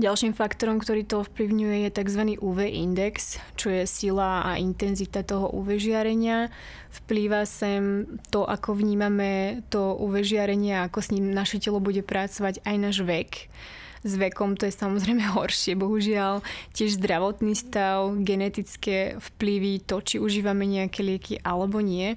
Ďalším 0.00 0.36
faktorom, 0.36 0.76
ktorý 0.76 1.08
to 1.08 1.24
ovplyvňuje, 1.24 1.88
je 1.88 1.90
tzv. 1.90 2.22
UV 2.40 2.68
index, 2.68 3.40
čo 3.56 3.72
je 3.72 3.88
sila 3.88 4.44
a 4.44 4.60
intenzita 4.60 5.24
toho 5.24 5.48
UV 5.56 5.80
žiarenia. 5.80 6.52
Vplýva 7.04 7.48
sem 7.48 8.04
to, 8.28 8.44
ako 8.44 8.76
vnímame 8.76 9.64
to 9.72 9.96
UV 9.96 10.20
žiarenie 10.20 10.76
a 10.76 10.86
ako 10.88 11.00
s 11.00 11.12
ním 11.16 11.32
naše 11.32 11.58
telo 11.60 11.80
bude 11.80 12.04
pracovať 12.04 12.64
aj 12.64 12.76
náš 12.76 12.96
vek. 13.02 13.48
S 14.00 14.16
vekom 14.16 14.56
to 14.56 14.64
je 14.64 14.72
samozrejme 14.72 15.20
horšie, 15.36 15.76
bohužiaľ. 15.76 16.40
Tiež 16.76 17.00
zdravotný 17.00 17.52
stav, 17.56 18.16
genetické 18.24 19.20
vplyvy, 19.20 19.84
to, 19.84 20.00
či 20.00 20.16
užívame 20.16 20.64
nejaké 20.64 21.04
lieky 21.04 21.40
alebo 21.44 21.84
nie. 21.84 22.16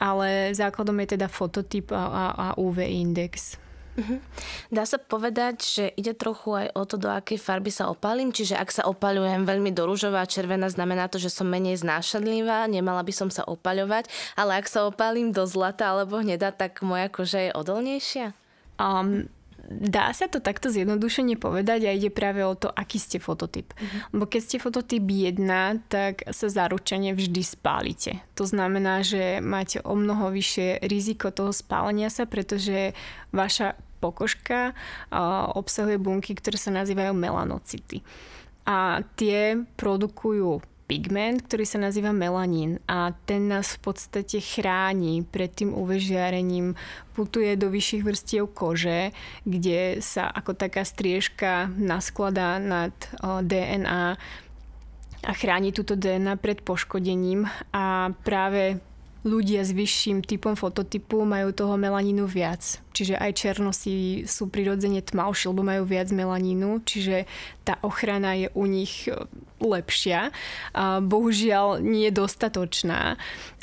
Ale 0.00 0.56
základom 0.56 0.98
je 1.04 1.16
teda 1.16 1.28
fototyp 1.28 1.92
a, 1.92 2.04
a, 2.08 2.24
a 2.34 2.46
UV 2.58 2.82
index. 2.88 3.60
Uh-huh. 3.92 4.24
Dá 4.72 4.88
sa 4.88 4.96
povedať, 4.96 5.56
že 5.60 5.84
ide 6.00 6.16
trochu 6.16 6.48
aj 6.56 6.66
o 6.72 6.82
to, 6.88 6.96
do 6.96 7.12
akej 7.12 7.36
farby 7.36 7.68
sa 7.68 7.92
opalím, 7.92 8.32
čiže 8.32 8.56
ak 8.56 8.72
sa 8.72 8.82
opaľujem 8.88 9.44
veľmi 9.44 9.68
do 9.68 9.84
rúžová 9.84 10.24
a 10.24 10.30
červená, 10.30 10.72
znamená 10.72 11.12
to, 11.12 11.20
že 11.20 11.28
som 11.28 11.44
menej 11.44 11.76
znášanlivá, 11.84 12.64
nemala 12.72 13.04
by 13.04 13.12
som 13.12 13.28
sa 13.28 13.44
opaľovať, 13.44 14.08
ale 14.32 14.64
ak 14.64 14.66
sa 14.66 14.88
opalím 14.88 15.28
do 15.36 15.44
zlata 15.44 15.92
alebo 15.92 16.24
hneda, 16.24 16.56
tak 16.56 16.80
moja 16.80 17.12
koža 17.12 17.40
je 17.48 17.50
odolnejšia? 17.52 18.32
Um, 18.80 19.28
dá 19.70 20.10
sa 20.10 20.26
to 20.26 20.42
takto 20.42 20.74
zjednodušene 20.74 21.38
povedať 21.38 21.86
a 21.86 21.94
ide 21.94 22.10
práve 22.10 22.42
o 22.42 22.54
to, 22.58 22.66
aký 22.66 22.98
ste 22.98 23.22
fototyp. 23.22 23.70
Uh-huh. 23.76 24.00
Lebo 24.16 24.24
keď 24.26 24.40
ste 24.42 24.56
fototyp 24.58 25.06
1, 25.06 25.38
tak 25.86 26.26
sa 26.34 26.46
zaručene 26.50 27.14
vždy 27.14 27.42
spálite. 27.46 28.18
To 28.34 28.42
znamená, 28.42 29.06
že 29.06 29.38
máte 29.38 29.78
o 29.86 29.94
mnoho 29.94 30.34
vyššie 30.34 30.82
riziko 30.86 31.30
toho 31.30 31.54
spálenia 31.54 32.10
sa, 32.10 32.26
pretože 32.26 32.96
vaša 33.30 33.78
pokožka 34.02 34.74
obsahuje 35.54 35.94
bunky, 36.02 36.34
ktoré 36.34 36.58
sa 36.58 36.74
nazývajú 36.74 37.14
melanocity. 37.14 38.02
A 38.66 39.06
tie 39.14 39.62
produkujú 39.78 40.58
pigment, 40.86 41.46
ktorý 41.46 41.64
sa 41.64 41.78
nazýva 41.80 42.12
melanín 42.12 42.82
a 42.84 43.16
ten 43.24 43.48
nás 43.48 43.78
v 43.80 43.92
podstate 43.92 44.42
chráni 44.42 45.24
pred 45.24 45.48
tým 45.48 45.72
UV 45.72 45.96
žiarením, 45.96 46.76
putuje 47.16 47.56
do 47.56 47.72
vyšších 47.72 48.02
vrstiev 48.04 48.52
kože, 48.52 49.14
kde 49.48 50.02
sa 50.04 50.28
ako 50.28 50.52
taká 50.52 50.84
striežka 50.84 51.72
naskladá 51.74 52.60
nad 52.60 52.92
DNA 53.22 54.20
a 55.22 55.32
chráni 55.38 55.70
túto 55.70 55.94
DNA 55.94 56.34
pred 56.42 56.58
poškodením. 56.66 57.46
A 57.70 58.10
práve 58.26 58.82
ľudia 59.22 59.62
s 59.62 59.70
vyšším 59.70 60.26
typom 60.26 60.58
fototypu 60.58 61.22
majú 61.22 61.54
toho 61.54 61.78
melanínu 61.78 62.26
viac. 62.26 62.82
Čiže 62.92 63.16
aj 63.16 63.32
černosy 63.38 64.26
sú 64.26 64.50
prirodzene 64.50 65.00
tmavšie, 65.00 65.50
lebo 65.54 65.62
majú 65.62 65.86
viac 65.86 66.10
melanínu, 66.10 66.82
čiže 66.82 67.24
tá 67.62 67.78
ochrana 67.86 68.34
je 68.34 68.50
u 68.52 68.66
nich 68.66 69.06
e, 69.06 69.14
lepšia. 69.62 70.34
Bohužiaľ 71.00 71.78
nie 71.80 72.10
je 72.10 72.18
dostatočná 72.18 73.16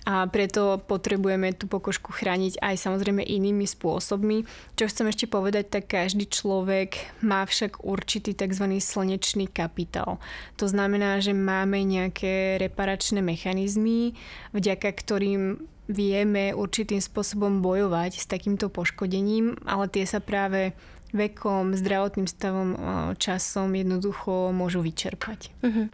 a 0.07 0.23
preto 0.31 0.79
potrebujeme 0.79 1.51
tú 1.51 1.67
pokožku 1.67 2.15
chrániť 2.15 2.63
aj 2.63 2.75
samozrejme 2.79 3.19
inými 3.19 3.67
spôsobmi. 3.67 4.47
Čo 4.79 4.87
chcem 4.87 5.11
ešte 5.11 5.25
povedať, 5.27 5.67
tak 5.67 5.91
každý 5.91 6.23
človek 6.27 7.19
má 7.19 7.43
však 7.43 7.83
určitý 7.83 8.31
tzv. 8.31 8.79
slnečný 8.79 9.51
kapitál. 9.51 10.23
To 10.55 10.65
znamená, 10.71 11.19
že 11.19 11.35
máme 11.35 11.83
nejaké 11.83 12.55
reparačné 12.63 13.19
mechanizmy, 13.19 14.15
vďaka 14.55 14.87
ktorým 14.87 15.59
vieme 15.89 16.53
určitým 16.53 17.01
spôsobom 17.01 17.65
bojovať 17.65 18.21
s 18.21 18.25
takýmto 18.29 18.69
poškodením, 18.69 19.57
ale 19.65 19.89
tie 19.89 20.05
sa 20.05 20.21
práve 20.21 20.77
vekom, 21.11 21.73
zdravotným 21.73 22.27
stavom, 22.29 22.69
časom 23.17 23.73
jednoducho 23.73 24.53
môžu 24.53 24.85
vyčerpať. 24.85 25.49
Uh-huh. 25.61 25.87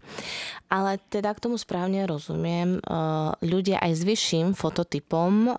Ale 0.67 0.99
teda 1.07 1.31
k 1.31 1.43
tomu 1.43 1.55
správne 1.55 2.03
rozumiem, 2.03 2.83
ľudia 3.39 3.79
aj 3.79 3.91
s 3.95 4.01
vyšším 4.03 4.47
fototypom 4.53 5.55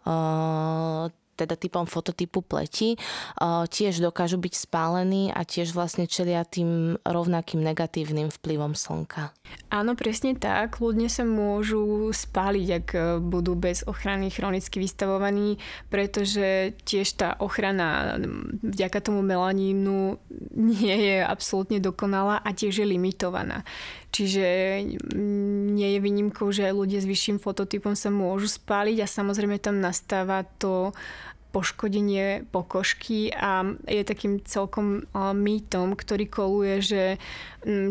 teda 1.36 1.54
typom 1.54 1.84
fototypu 1.84 2.40
pleti, 2.40 2.96
tiež 3.68 4.00
dokážu 4.00 4.40
byť 4.40 4.54
spálení 4.56 5.30
a 5.30 5.44
tiež 5.44 5.76
vlastne 5.76 6.08
čelia 6.08 6.42
tým 6.48 6.96
rovnakým 7.04 7.60
negatívnym 7.60 8.32
vplyvom 8.32 8.72
slnka. 8.72 9.36
Áno, 9.70 9.98
presne 9.98 10.38
tak. 10.38 10.78
Ľudne 10.78 11.10
sa 11.10 11.26
môžu 11.26 12.10
spáliť, 12.14 12.68
ak 12.70 12.88
e, 12.94 13.00
budú 13.18 13.58
bez 13.58 13.82
ochrany 13.82 14.30
chronicky 14.30 14.78
vystavovaní, 14.78 15.58
pretože 15.90 16.74
tiež 16.86 17.18
tá 17.18 17.28
ochrana 17.42 18.14
vďaka 18.62 18.98
tomu 19.02 19.26
melanínu 19.26 20.22
nie 20.54 20.96
je 20.96 21.16
absolútne 21.22 21.82
dokonalá 21.82 22.38
a 22.42 22.50
tiež 22.54 22.82
je 22.82 22.86
limitovaná. 22.86 23.66
Čiže 24.16 24.80
nie 25.76 25.88
je 25.92 26.00
výnimkou, 26.00 26.48
že 26.48 26.72
ľudia 26.72 27.04
s 27.04 27.10
vyšším 27.10 27.36
fototypom 27.36 27.92
sa 27.92 28.08
môžu 28.08 28.48
spáliť 28.48 29.04
a 29.04 29.12
samozrejme 29.12 29.60
tam 29.60 29.84
nastáva 29.84 30.48
to 30.56 30.96
poškodenie 31.52 32.44
pokožky 32.48 33.32
a 33.32 33.64
je 33.84 34.04
takým 34.04 34.40
celkom 34.44 35.08
mýtom, 35.16 35.96
ktorý 35.96 36.28
koluje, 36.28 36.74
že 36.80 37.02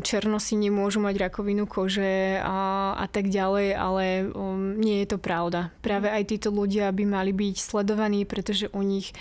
černosy 0.02 0.54
nemôžu 0.58 1.02
mať 1.02 1.30
rakovinu 1.30 1.70
kože 1.70 2.42
a, 2.42 2.94
a 2.98 3.06
tak 3.06 3.30
ďalej, 3.30 3.68
ale 3.74 4.06
um, 4.34 4.78
nie 4.78 5.02
je 5.02 5.14
to 5.14 5.18
pravda. 5.18 5.74
Práve 5.82 6.14
aj 6.14 6.30
títo 6.30 6.54
ľudia 6.54 6.94
by 6.94 7.06
mali 7.10 7.34
byť 7.34 7.56
sledovaní, 7.58 8.26
pretože 8.26 8.70
u 8.70 8.82
nich 8.82 9.14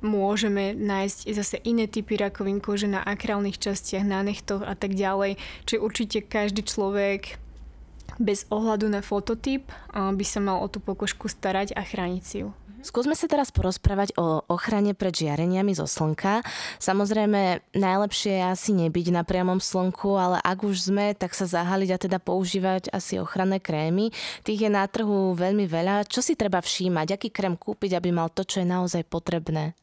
môžeme 0.00 0.72
nájsť 0.72 1.18
zase 1.32 1.56
iné 1.62 1.86
typy 1.86 2.16
rakovín 2.16 2.58
kože 2.60 2.88
na 2.90 3.04
akrálnych 3.04 3.60
častiach, 3.60 4.04
na 4.04 4.24
nechtoch 4.24 4.64
a 4.64 4.72
tak 4.72 4.96
ďalej. 4.96 5.36
Čiže 5.68 5.82
určite 5.82 6.18
každý 6.24 6.64
človek 6.64 7.38
bez 8.16 8.48
ohľadu 8.48 8.88
na 8.88 9.04
fototyp 9.04 9.68
by 9.92 10.24
sa 10.24 10.40
mal 10.40 10.64
o 10.64 10.70
tú 10.72 10.80
pokožku 10.80 11.28
starať 11.28 11.76
a 11.76 11.84
chrániť 11.84 12.22
si 12.24 12.36
ju. 12.42 12.50
Skúsme 12.86 13.18
sa 13.18 13.26
teraz 13.26 13.50
porozprávať 13.50 14.14
o 14.14 14.46
ochrane 14.46 14.94
pred 14.94 15.10
žiareniami 15.10 15.74
zo 15.74 15.90
slnka. 15.90 16.46
Samozrejme, 16.78 17.74
najlepšie 17.74 18.38
je 18.38 18.44
asi 18.46 18.70
nebyť 18.78 19.10
na 19.10 19.26
priamom 19.26 19.58
slnku, 19.58 20.14
ale 20.14 20.38
ak 20.38 20.62
už 20.62 20.94
sme, 20.94 21.10
tak 21.18 21.34
sa 21.34 21.50
zahaliť 21.50 21.90
a 21.90 21.98
teda 21.98 22.18
používať 22.22 22.94
asi 22.94 23.18
ochranné 23.18 23.58
krémy. 23.58 24.14
Tých 24.46 24.66
je 24.66 24.70
na 24.70 24.86
trhu 24.86 25.34
veľmi 25.34 25.66
veľa. 25.66 26.06
Čo 26.06 26.22
si 26.22 26.38
treba 26.38 26.62
všímať? 26.62 27.18
Aký 27.18 27.34
krém 27.34 27.58
kúpiť, 27.58 27.98
aby 27.98 28.14
mal 28.14 28.30
to, 28.30 28.46
čo 28.46 28.62
je 28.62 28.70
naozaj 28.70 29.02
potrebné? 29.10 29.74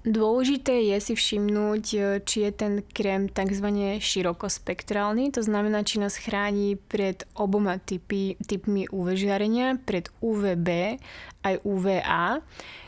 Dôležité 0.00 0.80
je 0.80 0.96
si 0.96 1.12
všimnúť, 1.12 1.84
e, 1.92 2.00
či 2.24 2.48
je 2.48 2.52
ten 2.56 2.74
krém 2.80 3.28
tzv. 3.28 3.68
širokospektrálny, 4.00 5.28
to 5.28 5.44
znamená, 5.44 5.84
či 5.84 6.00
nás 6.00 6.16
chráni 6.16 6.80
pred 6.80 7.28
oboma 7.36 7.76
typy, 7.76 8.40
typmi 8.40 8.88
UV 8.88 9.12
žiarenia, 9.12 9.76
pred 9.76 10.08
UVB 10.24 10.96
aj 11.44 11.54
UVA. 11.68 12.40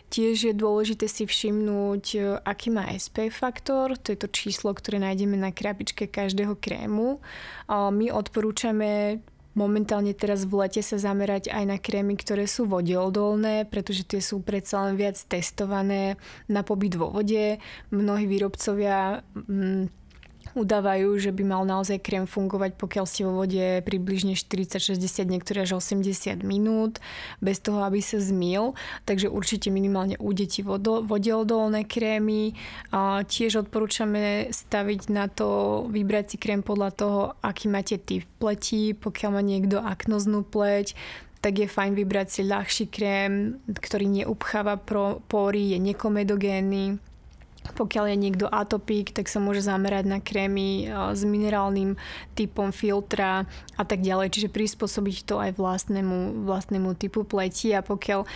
Tiež 0.08 0.52
je 0.52 0.54
dôležité 0.56 1.04
si 1.04 1.28
všimnúť, 1.28 2.04
e, 2.16 2.20
aký 2.48 2.72
má 2.72 2.88
SPF 2.88 3.44
faktor, 3.44 4.00
to 4.00 4.16
je 4.16 4.18
to 4.24 4.32
číslo, 4.32 4.72
ktoré 4.72 4.96
nájdeme 4.96 5.36
na 5.36 5.52
krabičke 5.52 6.08
každého 6.08 6.56
krému. 6.56 7.20
My 7.68 8.08
odporúčame 8.08 9.20
momentálne 9.54 10.12
teraz 10.16 10.44
v 10.48 10.64
lete 10.64 10.80
sa 10.80 10.96
zamerať 10.96 11.52
aj 11.52 11.64
na 11.68 11.76
krémy, 11.80 12.16
ktoré 12.16 12.48
sú 12.48 12.64
vodeodolné, 12.68 13.68
pretože 13.68 14.04
tie 14.04 14.20
sú 14.20 14.40
predsa 14.40 14.84
len 14.88 14.96
viac 14.96 15.16
testované 15.28 16.16
na 16.48 16.64
pobyt 16.64 16.96
vo 16.96 17.12
vode. 17.12 17.60
Mnohí 17.92 18.24
výrobcovia 18.28 19.22
mm, 19.34 20.01
udávajú, 20.54 21.16
že 21.18 21.32
by 21.32 21.42
mal 21.44 21.62
naozaj 21.64 22.00
krém 22.00 22.24
fungovať, 22.28 22.76
pokiaľ 22.76 23.04
ste 23.08 23.24
vo 23.24 23.40
vode 23.44 23.80
približne 23.84 24.36
40-60, 24.36 24.98
niektoré 25.28 25.64
až 25.64 25.80
80 25.80 26.44
minút, 26.44 27.00
bez 27.40 27.60
toho, 27.60 27.84
aby 27.84 28.00
sa 28.04 28.20
zmil. 28.20 28.76
Takže 29.08 29.32
určite 29.32 29.72
minimálne 29.72 30.16
u 30.20 30.30
detí 30.32 30.60
vodeodolné 30.64 31.88
krémy. 31.88 32.54
A 32.92 33.24
tiež 33.24 33.64
odporúčame 33.66 34.52
staviť 34.52 35.08
na 35.08 35.26
to, 35.28 35.84
vybrať 35.88 36.34
si 36.34 36.36
krém 36.36 36.60
podľa 36.60 36.90
toho, 36.92 37.20
aký 37.40 37.68
máte 37.72 37.96
typ 38.00 38.24
pleti, 38.36 38.92
pokiaľ 38.96 39.30
má 39.32 39.42
niekto 39.42 39.80
aknoznú 39.80 40.44
pleť, 40.44 40.94
tak 41.42 41.58
je 41.58 41.66
fajn 41.66 41.98
vybrať 41.98 42.28
si 42.30 42.42
ľahší 42.46 42.86
krém, 42.86 43.58
ktorý 43.66 44.06
neupcháva 44.22 44.78
pory, 45.26 45.74
je 45.74 45.78
nekomedogénny 45.82 47.02
pokiaľ 47.62 48.10
je 48.10 48.16
niekto 48.18 48.46
atopík, 48.50 49.14
tak 49.14 49.30
sa 49.30 49.38
môže 49.38 49.62
zamerať 49.62 50.04
na 50.10 50.18
krémy 50.18 50.90
s 50.90 51.22
minerálnym 51.22 51.94
typom 52.34 52.74
filtra 52.74 53.46
a 53.78 53.82
tak 53.86 54.02
ďalej. 54.02 54.34
Čiže 54.34 54.54
prispôsobiť 54.54 55.16
to 55.22 55.38
aj 55.38 55.54
vlastnému, 55.54 56.42
vlastnému 56.42 56.98
typu 56.98 57.22
pleti 57.22 57.70
a 57.70 57.80
pokiaľ 57.80 58.26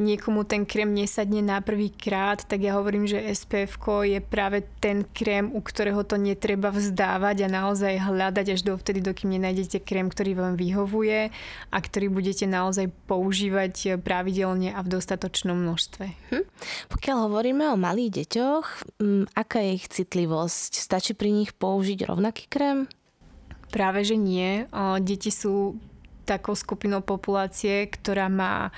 niekomu 0.00 0.48
ten 0.48 0.64
krém 0.64 0.88
nesadne 0.88 1.44
na 1.44 1.60
prvý 1.60 1.92
krát, 1.92 2.40
tak 2.48 2.64
ja 2.64 2.80
hovorím, 2.80 3.04
že 3.04 3.20
SPF 3.20 3.76
je 4.08 4.18
práve 4.24 4.64
ten 4.80 5.04
krém, 5.04 5.52
u 5.52 5.60
ktorého 5.60 6.00
to 6.06 6.16
netreba 6.16 6.72
vzdávať 6.72 7.44
a 7.44 7.52
naozaj 7.52 8.00
hľadať 8.00 8.46
až 8.56 8.60
dovtedy, 8.64 9.04
dokým 9.04 9.36
nenájdete 9.36 9.84
krém, 9.84 10.08
ktorý 10.08 10.32
vám 10.32 10.54
vyhovuje 10.56 11.28
a 11.68 11.76
ktorý 11.76 12.08
budete 12.08 12.48
naozaj 12.48 12.88
používať 13.04 14.00
pravidelne 14.00 14.72
a 14.72 14.80
v 14.80 14.92
dostatočnom 14.96 15.56
množstve. 15.60 16.04
Hm. 16.32 16.44
Pokiaľ 16.88 17.16
hovoríme 17.28 17.68
o 17.68 17.76
malých 17.76 18.24
deťoch, 18.24 18.66
m, 19.04 19.28
aká 19.36 19.60
je 19.60 19.70
ich 19.76 19.86
citlivosť? 19.92 20.72
Stačí 20.80 21.12
pri 21.12 21.32
nich 21.36 21.52
použiť 21.52 22.08
rovnaký 22.08 22.48
krém? 22.48 22.88
Práve, 23.72 24.04
že 24.04 24.20
nie. 24.20 24.68
Deti 25.00 25.32
sú 25.32 25.80
takou 26.28 26.54
skupinou 26.54 27.00
populácie, 27.02 27.88
ktorá 27.88 28.28
má 28.28 28.70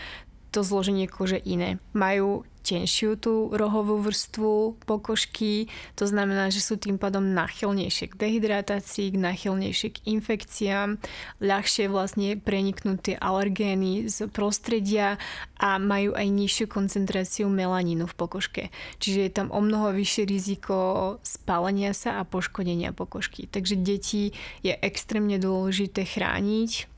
to 0.55 0.63
zloženie 0.63 1.11
kože 1.11 1.43
iné. 1.43 1.83
Majú 1.91 2.47
tenšiu 2.65 3.21
tú 3.21 3.53
rohovú 3.53 4.01
vrstvu 4.01 4.81
pokožky, 4.89 5.69
to 6.01 6.09
znamená, 6.09 6.49
že 6.49 6.65
sú 6.65 6.81
tým 6.81 6.97
pádom 6.97 7.37
nachylnejšie 7.37 8.09
k 8.09 8.19
dehydratácii, 8.19 9.13
k 9.13 9.21
nachylnejšie 9.21 9.89
k 9.93 9.99
infekciám, 10.09 10.97
ľahšie 11.45 11.93
vlastne 11.93 12.41
preniknúť 12.41 12.99
tie 13.05 13.17
alergény 13.21 14.09
z 14.09 14.33
prostredia 14.33 15.21
a 15.61 15.77
majú 15.77 16.17
aj 16.17 16.25
nižšiu 16.25 16.67
koncentráciu 16.73 17.53
melanínu 17.53 18.09
v 18.09 18.17
pokožke. 18.17 18.63
Čiže 18.97 19.21
je 19.29 19.31
tam 19.31 19.53
o 19.53 19.61
mnoho 19.61 19.93
vyššie 19.93 20.25
riziko 20.25 20.77
spálenia 21.21 21.93
sa 21.93 22.17
a 22.17 22.25
poškodenia 22.25 22.97
pokožky. 22.97 23.45
Takže 23.45 23.77
deti 23.77 24.33
je 24.65 24.73
extrémne 24.73 25.37
dôležité 25.37 26.09
chrániť 26.09 26.94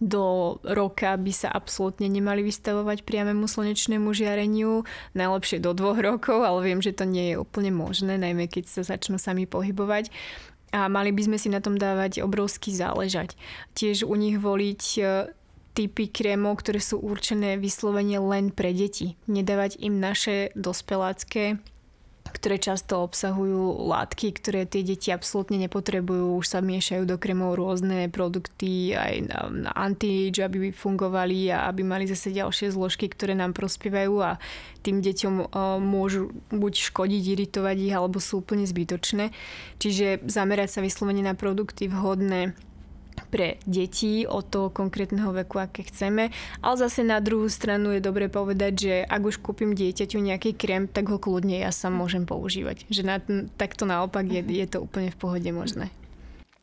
do 0.00 0.56
roka 0.62 1.16
by 1.16 1.32
sa 1.32 1.48
absolútne 1.48 2.08
nemali 2.08 2.44
vystavovať 2.44 3.02
priamému 3.08 3.48
slnečnému 3.48 4.12
žiareniu, 4.12 4.84
najlepšie 5.16 5.64
do 5.64 5.72
dvoch 5.72 5.96
rokov, 5.96 6.44
ale 6.44 6.60
viem, 6.68 6.80
že 6.84 6.92
to 6.92 7.08
nie 7.08 7.32
je 7.32 7.40
úplne 7.40 7.72
možné, 7.72 8.20
najmä 8.20 8.48
keď 8.48 8.68
sa 8.68 8.82
začnú 8.84 9.16
sami 9.16 9.48
pohybovať 9.48 10.12
a 10.76 10.92
mali 10.92 11.14
by 11.14 11.22
sme 11.24 11.38
si 11.40 11.48
na 11.48 11.64
tom 11.64 11.80
dávať 11.80 12.20
obrovský 12.20 12.74
záležať. 12.74 13.38
Tiež 13.72 14.04
u 14.04 14.12
nich 14.18 14.36
voliť 14.36 14.82
e, 14.98 15.02
typy 15.72 16.10
krémov, 16.12 16.60
ktoré 16.60 16.82
sú 16.82 17.00
určené 17.00 17.56
vyslovene 17.56 18.20
len 18.20 18.52
pre 18.52 18.76
deti. 18.76 19.16
Nedávať 19.24 19.80
im 19.80 19.96
naše 20.02 20.52
dospelácké 20.52 21.56
ktoré 22.36 22.60
často 22.60 23.00
obsahujú 23.00 23.88
látky, 23.88 24.36
ktoré 24.36 24.68
tie 24.68 24.84
deti 24.84 25.08
absolútne 25.08 25.56
nepotrebujú. 25.64 26.36
Už 26.36 26.46
sa 26.52 26.60
miešajú 26.60 27.08
do 27.08 27.16
kremov 27.16 27.56
rôzne 27.56 28.12
produkty 28.12 28.92
aj 28.92 29.14
na, 29.24 29.72
anti-age, 29.72 30.44
aby 30.44 30.68
fungovali 30.68 31.48
a 31.48 31.72
aby 31.72 31.80
mali 31.80 32.04
zase 32.04 32.36
ďalšie 32.36 32.76
zložky, 32.76 33.08
ktoré 33.08 33.32
nám 33.32 33.56
prospievajú 33.56 34.14
a 34.20 34.36
tým 34.84 35.00
deťom 35.00 35.56
môžu 35.80 36.36
buď 36.52 36.92
škodiť, 36.92 37.24
iritovať 37.32 37.76
ich, 37.80 37.94
alebo 37.96 38.20
sú 38.20 38.44
úplne 38.44 38.68
zbytočné. 38.68 39.32
Čiže 39.80 40.28
zamerať 40.28 40.76
sa 40.76 40.80
vyslovene 40.84 41.24
na 41.24 41.32
produkty 41.32 41.88
vhodné 41.88 42.52
pre 43.28 43.56
deti 43.64 44.24
od 44.28 44.46
toho 44.46 44.68
konkrétneho 44.68 45.32
veku, 45.32 45.60
aké 45.60 45.86
chceme. 45.88 46.30
Ale 46.60 46.74
zase 46.76 47.02
na 47.02 47.18
druhú 47.20 47.48
stranu 47.48 47.92
je 47.96 48.04
dobre 48.04 48.28
povedať, 48.28 48.72
že 48.76 48.94
ak 49.04 49.22
už 49.24 49.36
kúpim 49.40 49.72
dieťaťu 49.72 50.18
nejaký 50.20 50.54
krém, 50.54 50.86
tak 50.86 51.08
ho 51.08 51.16
kľudne 51.16 51.60
ja 51.60 51.72
sa 51.72 51.88
môžem 51.88 52.28
používať. 52.28 52.86
Že 52.88 53.02
na, 53.02 53.16
takto 53.56 53.88
naopak 53.88 54.26
je, 54.28 54.42
je 54.44 54.66
to 54.68 54.84
úplne 54.84 55.10
v 55.12 55.18
pohode 55.18 55.50
možné. 55.50 55.88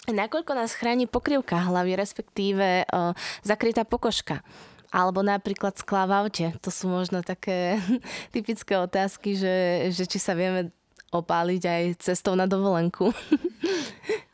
Nakoľko 0.04 0.52
nás 0.52 0.76
chráni 0.76 1.08
pokrývka 1.08 1.56
hlavy, 1.64 1.96
respektíve 1.96 2.84
o, 2.92 3.16
zakrytá 3.40 3.88
pokožka? 3.88 4.44
Alebo 4.92 5.24
napríklad 5.24 5.80
skla 5.80 6.06
v 6.06 6.14
aute. 6.28 6.48
To 6.60 6.70
sú 6.70 6.92
možno 6.92 7.24
také 7.24 7.80
typické 8.36 8.76
otázky, 8.76 9.40
že, 9.40 9.88
že 9.96 10.04
či 10.04 10.20
sa 10.20 10.36
vieme 10.36 10.76
opáliť 11.14 11.64
aj 11.64 11.84
cestou 12.04 12.36
na 12.36 12.50
dovolenku. 12.50 13.14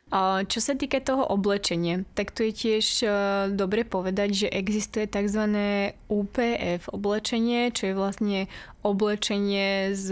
Čo 0.50 0.58
sa 0.58 0.74
týka 0.74 0.98
toho 0.98 1.22
oblečenia, 1.22 2.02
tak 2.18 2.34
tu 2.34 2.42
je 2.42 2.50
tiež 2.50 2.86
e, 3.06 3.08
dobre 3.54 3.86
povedať, 3.86 4.42
že 4.42 4.48
existuje 4.50 5.06
tzv. 5.06 5.46
UPF 6.10 6.90
oblečenie, 6.90 7.70
čo 7.70 7.82
je 7.86 7.94
vlastne 7.94 8.38
oblečenie 8.82 9.94
s 9.94 10.10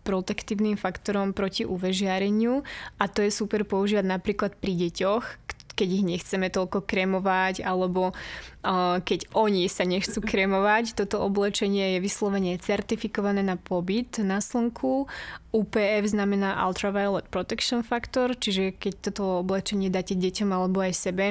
protektívnym 0.00 0.80
faktorom 0.80 1.36
proti 1.36 1.68
UV 1.68 1.92
žiareniu 1.92 2.64
a 2.96 3.04
to 3.04 3.20
je 3.20 3.28
super 3.28 3.68
používať 3.68 4.06
napríklad 4.08 4.56
pri 4.56 4.88
deťoch, 4.88 5.24
keď 5.74 5.88
ich 5.90 6.04
nechceme 6.06 6.48
toľko 6.48 6.86
kremovať, 6.86 7.66
alebo 7.66 8.14
keď 9.04 9.28
oni 9.36 9.68
sa 9.68 9.84
nechcú 9.84 10.24
kremovať. 10.24 10.96
Toto 10.96 11.20
oblečenie 11.20 11.98
je 11.98 12.04
vyslovene 12.04 12.56
certifikované 12.56 13.44
na 13.44 13.60
pobyt 13.60 14.22
na 14.22 14.40
slnku. 14.40 15.10
UPF 15.52 16.04
znamená 16.08 16.56
Ultraviolet 16.64 17.28
Protection 17.28 17.84
Factor, 17.84 18.32
čiže 18.38 18.72
keď 18.74 19.10
toto 19.10 19.44
oblečenie 19.44 19.92
dáte 19.92 20.16
deťom 20.16 20.48
alebo 20.50 20.80
aj 20.80 20.94
sebe, 20.96 21.26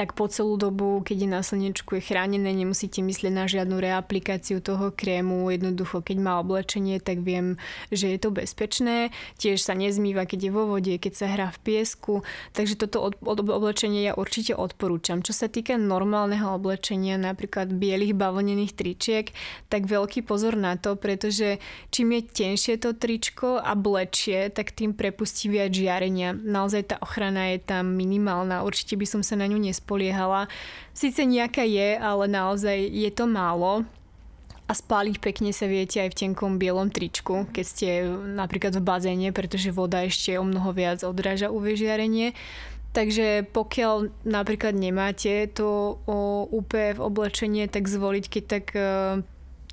tak 0.00 0.16
po 0.16 0.32
celú 0.32 0.56
dobu, 0.56 1.04
keď 1.04 1.16
je 1.20 1.28
na 1.28 1.44
slnečku, 1.44 2.00
je 2.00 2.08
chránené, 2.08 2.56
nemusíte 2.56 3.04
myslieť 3.04 3.32
na 3.36 3.44
žiadnu 3.44 3.76
reaplikáciu 3.76 4.64
toho 4.64 4.88
krému. 4.88 5.52
Jednoducho, 5.52 6.00
keď 6.00 6.16
má 6.24 6.40
oblečenie, 6.40 7.04
tak 7.04 7.20
viem, 7.20 7.60
že 7.92 8.08
je 8.08 8.16
to 8.16 8.32
bezpečné. 8.32 9.12
Tiež 9.36 9.60
sa 9.60 9.76
nezmýva, 9.76 10.24
keď 10.24 10.48
je 10.48 10.56
vo 10.56 10.64
vode, 10.64 10.96
keď 10.96 11.12
sa 11.12 11.26
hrá 11.28 11.52
v 11.52 11.60
piesku. 11.60 12.24
Takže 12.56 12.80
toto 12.80 13.04
od, 13.04 13.20
od, 13.20 13.44
oblečenie 13.44 14.08
ja 14.08 14.16
určite 14.16 14.56
odporúčam. 14.56 15.20
Čo 15.20 15.36
sa 15.36 15.52
týka 15.52 15.76
normálneho 15.76 16.48
oblečenia, 16.56 17.20
napríklad 17.20 17.68
bielých 17.68 18.16
bavlnených 18.16 18.72
tričiek, 18.72 19.36
tak 19.68 19.84
veľký 19.84 20.24
pozor 20.24 20.56
na 20.56 20.80
to, 20.80 20.96
pretože 20.96 21.60
čím 21.92 22.16
je 22.16 22.22
tenšie 22.24 22.80
to 22.80 22.96
tričko 22.96 23.60
a 23.60 23.76
blečie, 23.76 24.48
tak 24.48 24.72
tým 24.72 24.96
prepustí 24.96 25.52
viac 25.52 25.76
žiarenia. 25.76 26.32
Naozaj 26.32 26.82
tá 26.88 26.96
ochrana 27.04 27.52
je 27.52 27.60
tam 27.60 27.92
minimálna. 28.00 28.64
Určite 28.64 28.96
by 28.96 29.04
som 29.04 29.20
sa 29.20 29.36
na 29.36 29.44
ňu 29.44 29.60
nes 29.60 29.76
nespoliehala. 29.90 30.46
Sice 30.94 31.26
nejaká 31.26 31.66
je, 31.66 31.98
ale 31.98 32.30
naozaj 32.30 32.78
je 32.78 33.10
to 33.10 33.26
málo 33.26 33.82
a 34.70 34.72
spáliť 34.72 35.18
pekne 35.18 35.50
sa 35.50 35.66
viete 35.66 35.98
aj 35.98 36.14
v 36.14 36.18
tenkom 36.30 36.54
bielom 36.54 36.94
tričku, 36.94 37.50
keď 37.50 37.64
ste 37.66 38.06
napríklad 38.38 38.78
v 38.78 38.86
bazéne, 38.86 39.28
pretože 39.34 39.74
voda 39.74 40.06
ešte 40.06 40.38
o 40.38 40.46
mnoho 40.46 40.70
viac 40.70 41.02
odráža 41.02 41.50
UV 41.50 41.74
žiarenie. 41.74 42.38
Takže 42.94 43.50
pokiaľ 43.50 44.26
napríklad 44.26 44.74
nemáte 44.74 45.50
to 45.50 45.98
UPF 46.50 46.98
oblečenie, 46.98 47.66
tak 47.70 47.86
zvoliť 47.86 48.24
keď 48.26 48.44
tak 48.50 48.74
e, 48.74 48.82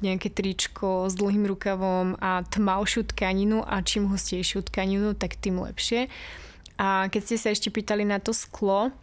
nejaké 0.06 0.30
tričko 0.30 1.10
s 1.10 1.18
dlhým 1.18 1.50
rukavom 1.50 2.14
a 2.22 2.46
tmavšiu 2.46 3.10
tkaninu 3.10 3.66
a 3.66 3.82
čím 3.82 4.06
hustejšiu 4.06 4.70
tkaninu, 4.70 5.18
tak 5.18 5.34
tým 5.34 5.58
lepšie. 5.66 6.14
A 6.78 7.10
keď 7.10 7.22
ste 7.26 7.38
sa 7.42 7.50
ešte 7.50 7.74
pýtali 7.74 8.06
na 8.06 8.22
to 8.22 8.38
sklo, 8.38 8.94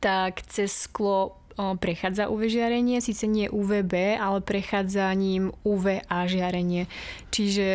tak 0.00 0.42
cez 0.46 0.72
sklo 0.72 1.38
prechádza 1.54 2.26
UV 2.26 2.50
žiarenie, 2.50 2.98
síce 2.98 3.30
nie 3.30 3.46
UVB, 3.46 4.18
ale 4.18 4.42
prechádza 4.42 5.06
ním 5.14 5.54
UVA 5.62 6.26
žiarenie. 6.26 6.90
Čiže 7.30 7.66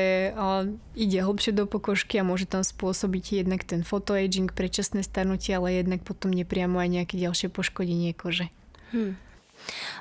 ide 0.99 1.19
hlbšie 1.23 1.55
do 1.55 1.63
pokožky 1.63 2.19
a 2.19 2.27
môže 2.27 2.43
tam 2.43 2.67
spôsobiť 2.67 3.39
jednak 3.43 3.63
ten 3.63 3.87
photoaging, 3.87 4.51
predčasné 4.51 4.99
starnutie, 4.99 5.55
ale 5.55 5.79
jednak 5.79 6.03
potom 6.03 6.35
nepriamo 6.35 6.75
aj 6.75 6.89
nejaké 6.91 7.15
ďalšie 7.15 7.47
poškodenie 7.47 8.11
kože. 8.11 8.51
Hmm. 8.91 9.15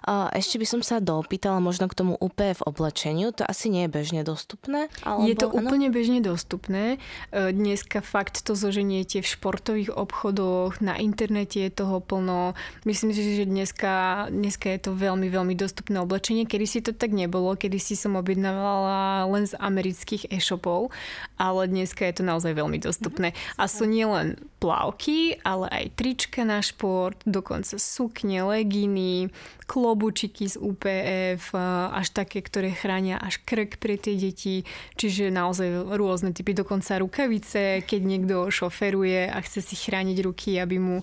Ešte 0.09 0.57
by 0.57 0.67
som 0.67 0.81
sa 0.81 1.03
dopýtala 1.03 1.61
možno 1.61 1.91
k 1.91 1.99
tomu 1.99 2.15
UPF 2.17 2.65
oblečeniu. 2.65 3.35
To 3.37 3.45
asi 3.45 3.69
nie 3.69 3.85
je 3.87 3.91
bežne 3.91 4.21
dostupné? 4.25 4.89
Alebo, 5.05 5.29
je 5.29 5.35
to 5.37 5.49
ano? 5.53 5.69
úplne 5.69 5.89
bežne 5.93 6.21
dostupné. 6.25 6.97
E, 7.29 7.53
dneska 7.53 8.01
fakt 8.01 8.41
to 8.45 8.57
zoženiete 8.57 9.21
v 9.21 9.29
športových 9.29 9.93
obchodoch, 9.93 10.81
na 10.81 10.97
internete 10.97 11.61
je 11.67 11.71
toho 11.73 12.01
plno. 12.01 12.57
Myslím 12.89 13.13
si, 13.13 13.37
že 13.37 13.45
dneska, 13.45 14.27
dneska 14.33 14.73
je 14.73 14.81
to 14.89 14.91
veľmi, 14.97 15.29
veľmi 15.29 15.55
dostupné 15.59 16.01
oblečenie. 16.01 16.49
Kedy 16.49 16.67
si 16.67 16.81
to 16.81 16.97
tak 16.97 17.13
nebolo, 17.13 17.53
kedy 17.59 17.77
si 17.77 17.99
som 17.99 18.17
objednávala 18.17 19.29
len 19.29 19.45
z 19.45 19.55
amerických 19.59 20.33
e-shopov, 20.33 20.95
ale 21.37 21.69
dneska 21.69 22.09
je 22.09 22.21
to 22.21 22.25
naozaj 22.25 22.57
veľmi 22.57 22.81
dostupné. 22.81 23.37
A 23.61 23.69
sú 23.69 23.85
nielen 23.85 24.41
plavky, 24.59 25.39
ale 25.47 25.71
aj 25.71 25.85
trička 25.95 26.43
na 26.43 26.59
šport, 26.65 27.19
dokonca 27.23 27.79
sukne, 27.79 28.43
leginy, 28.43 29.31
klobučiky 29.65 30.47
z 30.47 30.57
UPF, 30.61 31.57
až 31.91 32.07
také, 32.13 32.45
ktoré 32.45 32.71
chránia 32.77 33.17
až 33.17 33.41
krk 33.43 33.81
pre 33.81 33.97
tie 33.97 34.15
deti, 34.15 34.69
čiže 34.95 35.33
naozaj 35.33 35.95
rôzne 35.97 36.37
typy, 36.37 36.53
dokonca 36.53 37.01
rukavice, 37.01 37.83
keď 37.83 38.01
niekto 38.05 38.37
šoferuje 38.53 39.31
a 39.33 39.39
chce 39.41 39.65
si 39.65 39.75
chrániť 39.79 40.19
ruky, 40.23 40.61
aby 40.61 40.77
mu 40.77 40.97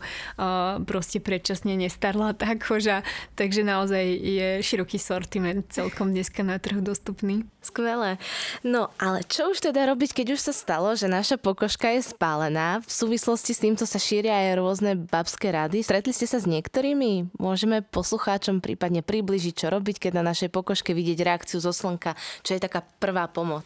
proste 0.85 1.17
predčasne 1.19 1.73
nestarla 1.75 2.37
tá 2.37 2.53
koža, 2.55 3.01
takže 3.33 3.65
naozaj 3.65 4.05
je 4.05 4.49
široký 4.61 5.01
sortiment 5.01 5.65
celkom 5.73 6.13
dneska 6.13 6.45
na 6.45 6.61
trhu 6.61 6.83
dostupný. 6.83 7.47
Skvelé. 7.65 8.21
No 8.61 8.93
ale 9.01 9.25
čo 9.25 9.49
už 9.49 9.57
teda 9.57 9.89
robiť, 9.89 10.21
keď 10.21 10.37
už 10.37 10.41
sa 10.45 10.53
stalo, 10.53 10.93
že 10.93 11.09
naša 11.09 11.41
pokožka 11.41 11.89
je 11.97 12.05
spálená? 12.05 12.85
V 12.85 12.91
súvislosti 12.93 13.57
s 13.57 13.61
týmto 13.65 13.89
sa 13.89 13.97
šíria 13.97 14.37
aj 14.37 14.61
rôzne 14.61 14.93
babské 14.93 15.49
rady. 15.49 15.81
Stretli 15.81 16.13
ste 16.13 16.29
sa 16.29 16.37
s 16.37 16.45
niektorými? 16.45 17.33
Môžeme 17.41 17.81
poslucháčom 17.81 18.61
prípadne 18.61 19.01
približiť, 19.01 19.65
čo 19.65 19.67
robiť, 19.73 19.97
keď 19.97 20.11
na 20.21 20.29
našej 20.29 20.53
pokožke 20.53 20.93
vidieť 20.93 21.25
reakciu 21.25 21.57
zo 21.57 21.73
slnka, 21.73 22.13
čo 22.45 22.53
je 22.53 22.61
taká 22.61 22.85
prvá 23.01 23.25
pomoc? 23.25 23.65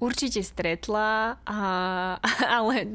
Určite 0.00 0.40
stretla, 0.40 1.36
a, 1.44 1.58
ale 2.56 2.88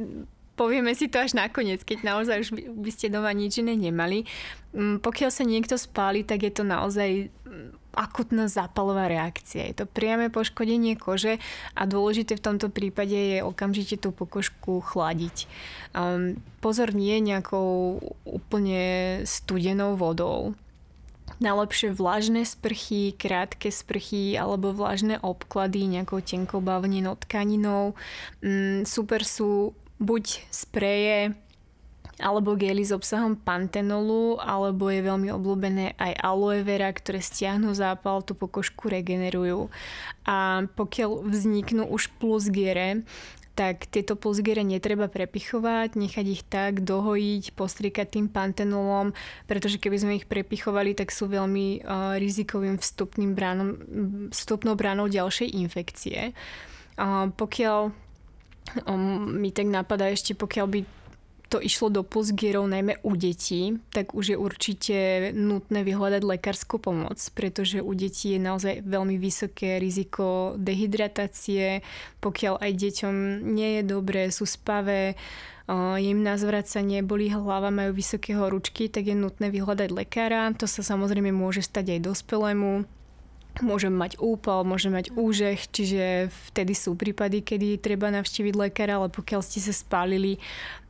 povieme 0.55 0.95
si 0.95 1.11
to 1.11 1.19
až 1.19 1.35
nakoniec, 1.35 1.83
keď 1.83 2.03
naozaj 2.03 2.37
už 2.47 2.49
by 2.79 2.91
ste 2.91 3.11
doma 3.11 3.31
nič 3.35 3.59
iné 3.59 3.75
nemali. 3.75 4.23
Mm, 4.71 5.03
pokiaľ 5.03 5.31
sa 5.31 5.43
niekto 5.43 5.75
spáli, 5.75 6.23
tak 6.23 6.47
je 6.47 6.51
to 6.51 6.63
naozaj 6.63 7.27
mm, 7.27 7.95
akutná 7.95 8.51
zápalová 8.51 9.07
reakcia. 9.07 9.71
Je 9.71 9.83
to 9.83 9.85
priame 9.87 10.27
poškodenie 10.27 10.99
kože 10.99 11.39
a 11.75 11.81
dôležité 11.87 12.35
v 12.35 12.45
tomto 12.45 12.67
prípade 12.67 13.15
je 13.15 13.39
okamžite 13.39 13.99
tú 13.99 14.11
pokožku 14.11 14.83
chladiť. 14.83 15.47
Um, 15.95 16.39
pozor 16.59 16.91
nie 16.91 17.23
nejakou 17.23 18.03
úplne 18.27 19.23
studenou 19.23 19.95
vodou, 19.95 20.55
najlepšie 21.39 21.91
vlažné 21.91 22.47
sprchy, 22.47 23.11
krátke 23.15 23.67
sprchy 23.67 24.39
alebo 24.39 24.71
vlažné 24.71 25.19
obklady 25.19 25.87
nejakou 25.87 26.23
tenkou 26.23 26.63
bavlnenou 26.63 27.19
tkaninou. 27.19 27.95
Mm, 28.39 28.87
super 28.87 29.23
sú 29.27 29.75
buď 29.99 30.45
spreje 30.51 31.35
alebo 32.15 32.55
gely 32.55 32.79
s 32.79 32.95
obsahom 32.95 33.35
pantenolu, 33.35 34.39
alebo 34.39 34.87
je 34.87 35.03
veľmi 35.03 35.35
obľúbené 35.35 35.99
aj 35.99 36.13
aloe 36.23 36.63
vera, 36.63 36.87
ktoré 36.87 37.19
stiahnu 37.19 37.75
zápal, 37.75 38.23
tú 38.23 38.39
pokožku 38.39 38.87
regenerujú. 38.87 39.67
A 40.23 40.63
pokiaľ 40.79 41.27
vzniknú 41.27 41.83
už 41.91 42.15
plus 42.15 42.47
gere, 42.47 43.03
tak 43.55 43.87
tieto 43.87 44.19
pulzgere 44.19 44.67
netreba 44.67 45.07
prepichovať, 45.07 45.95
nechať 45.95 46.25
ich 46.27 46.43
tak 46.43 46.83
dohojiť, 46.83 47.55
postriekať 47.55 48.07
tým 48.19 48.27
pantenolom, 48.27 49.15
pretože 49.47 49.79
keby 49.79 49.97
sme 49.99 50.13
ich 50.19 50.27
prepichovali, 50.27 50.91
tak 50.91 51.11
sú 51.15 51.31
veľmi 51.31 51.79
uh, 51.79 52.19
rizikovým 52.19 52.75
vstupným 52.75 53.31
bránom, 53.31 53.69
vstupnou 54.35 54.75
bránou 54.75 55.07
ďalšej 55.07 55.55
infekcie. 55.55 56.35
Uh, 56.99 57.31
pokiaľ 57.31 58.04
um, 58.87 59.39
mi 59.39 59.49
tak 59.53 59.67
napadá 59.69 60.09
ešte, 60.09 60.33
pokiaľ 60.33 60.67
by 60.67 60.79
to 61.45 61.61
išlo 61.61 61.93
do 61.93 62.01
pulsgierov 62.01 62.65
najmä 62.65 63.05
u 63.05 63.13
detí, 63.13 63.77
tak 63.93 64.17
už 64.17 64.33
je 64.33 64.37
určite 64.37 64.97
nutné 65.37 65.85
vyhľadať 65.85 66.25
lekárskú 66.25 66.81
pomoc, 66.81 67.21
pretože 67.37 67.85
u 67.85 67.93
detí 67.93 68.33
je 68.33 68.41
naozaj 68.41 68.81
veľmi 68.81 69.21
vysoké 69.21 69.77
riziko 69.77 70.57
dehydratácie, 70.57 71.85
pokiaľ 72.17 72.65
aj 72.65 72.71
deťom 72.73 73.15
nie 73.45 73.77
je 73.79 73.83
dobré, 73.85 74.33
sú 74.33 74.49
spavé, 74.49 75.13
im 75.97 76.21
na 76.21 76.37
zvracanie, 76.37 77.01
boli 77.01 77.29
hlava, 77.29 77.73
majú 77.73 77.93
vysoké 77.93 78.37
horúčky, 78.37 78.89
tak 78.89 79.09
je 79.09 79.17
nutné 79.17 79.49
vyhľadať 79.49 79.89
lekára. 79.93 80.53
To 80.61 80.69
sa 80.69 80.85
samozrejme 80.85 81.33
môže 81.33 81.65
stať 81.65 81.97
aj 81.97 82.05
dospelému. 82.05 82.85
Môžem 83.63 83.95
mať 83.95 84.19
úpal, 84.19 84.67
môžem 84.67 84.91
mať 84.91 85.15
úžeh, 85.15 85.55
čiže 85.55 86.27
vtedy 86.51 86.75
sú 86.75 86.91
prípady, 86.99 87.39
kedy 87.39 87.79
treba 87.79 88.11
navštíviť 88.11 88.51
lekára, 88.51 88.99
ale 88.99 89.07
pokiaľ 89.07 89.39
ste 89.39 89.63
sa 89.63 89.71
spálili, 89.71 90.43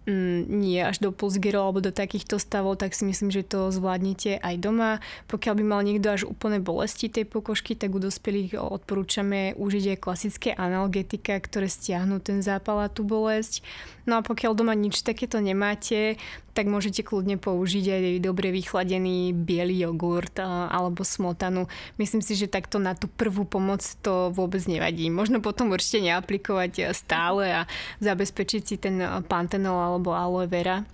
mm, 0.09 0.49
nie 0.49 0.81
až 0.81 0.97
do 0.97 1.13
pulsgeru 1.13 1.61
alebo 1.61 1.77
do 1.77 1.93
takýchto 1.93 2.41
stavov, 2.41 2.81
tak 2.81 2.97
si 2.97 3.05
myslím, 3.05 3.29
že 3.29 3.45
to 3.45 3.69
zvládnete 3.69 4.41
aj 4.41 4.55
doma. 4.57 4.97
Pokiaľ 5.29 5.53
by 5.61 5.63
mal 5.65 5.81
niekto 5.85 6.09
až 6.09 6.25
úplne 6.25 6.57
bolesti 6.57 7.05
tej 7.05 7.29
pokožky, 7.29 7.77
tak 7.77 7.93
u 7.93 8.01
dospelých 8.01 8.57
odporúčame 8.57 9.53
užiť 9.57 9.97
aj 9.97 10.01
klasické 10.01 10.49
analgetika, 10.57 11.37
ktoré 11.37 11.69
stiahnu 11.69 12.17
ten 12.17 12.41
zápal 12.41 12.81
a 12.81 12.89
tú 12.89 13.05
bolesť. 13.05 13.61
No 14.05 14.17
a 14.17 14.25
pokiaľ 14.25 14.53
doma 14.53 14.77
nič 14.77 15.01
takéto 15.01 15.41
nemáte, 15.41 16.21
tak 16.53 16.69
môžete 16.69 17.01
kľudne 17.01 17.41
použiť 17.41 17.85
aj 17.89 18.03
dobre 18.21 18.53
vychladený 18.53 19.33
biely 19.33 19.81
jogurt 19.81 20.37
alebo 20.39 21.01
smotanu. 21.01 21.65
Myslím 21.97 22.21
si, 22.21 22.37
že 22.37 22.45
takto 22.45 22.77
na 22.77 22.93
tú 22.93 23.09
prvú 23.09 23.49
pomoc 23.49 23.81
to 24.05 24.29
vôbec 24.29 24.61
nevadí. 24.69 25.09
Možno 25.09 25.41
potom 25.41 25.73
určite 25.73 26.05
neaplikovať 26.05 26.93
stále 26.93 27.49
a 27.49 27.61
zabezpečiť 27.99 28.61
si 28.61 28.75
ten 28.77 29.01
pantenol 29.25 29.81
alebo 29.81 30.13
aloe 30.13 30.45
vera, 30.45 30.85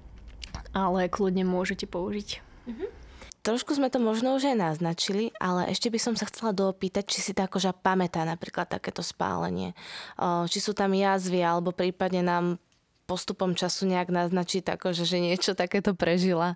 ale 0.72 1.12
kľudne 1.12 1.44
môžete 1.44 1.86
použiť. 1.92 2.40
Mm-hmm. 2.40 2.90
Trošku 3.42 3.74
sme 3.74 3.90
to 3.90 3.98
možno 3.98 4.38
už 4.38 4.54
aj 4.54 4.58
naznačili, 4.78 5.34
ale 5.42 5.74
ešte 5.74 5.90
by 5.90 5.98
som 5.98 6.14
sa 6.14 6.30
chcela 6.30 6.54
dopýtať, 6.54 7.10
či 7.10 7.26
si 7.26 7.32
tá 7.34 7.50
koža 7.50 7.74
pamätá 7.74 8.22
napríklad 8.22 8.70
takéto 8.70 9.02
spálenie. 9.02 9.74
Či 10.22 10.62
sú 10.62 10.78
tam 10.78 10.94
jazvy, 10.94 11.42
alebo 11.42 11.74
prípadne 11.74 12.22
nám 12.22 12.62
postupom 13.12 13.52
času 13.52 13.92
nejak 13.92 14.08
naznačiť, 14.08 14.64
tako, 14.64 14.96
že, 14.96 15.04
že 15.04 15.20
niečo 15.20 15.52
takéto 15.52 15.92
prežila? 15.92 16.56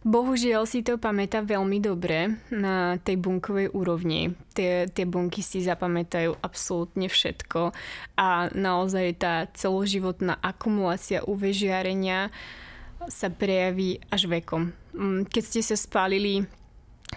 Bohužiaľ 0.00 0.64
si 0.64 0.80
to 0.80 0.96
pamätá 0.96 1.44
veľmi 1.44 1.76
dobre 1.76 2.40
na 2.48 2.96
tej 3.04 3.20
bunkovej 3.20 3.68
úrovni. 3.76 4.32
Tie, 4.56 4.88
tie 4.88 5.04
bunky 5.04 5.44
si 5.44 5.60
zapamätajú 5.60 6.40
absolútne 6.40 7.04
všetko 7.04 7.76
a 8.16 8.48
naozaj 8.56 9.20
tá 9.20 9.34
celoživotná 9.52 10.40
akumulácia 10.40 11.20
UV 11.28 11.52
žiarenia 11.52 12.32
sa 13.12 13.28
prejaví 13.28 14.00
až 14.08 14.24
vekom. 14.28 14.72
Mm, 14.96 15.28
keď 15.28 15.42
ste 15.44 15.60
sa 15.60 15.76
spálili 15.76 16.48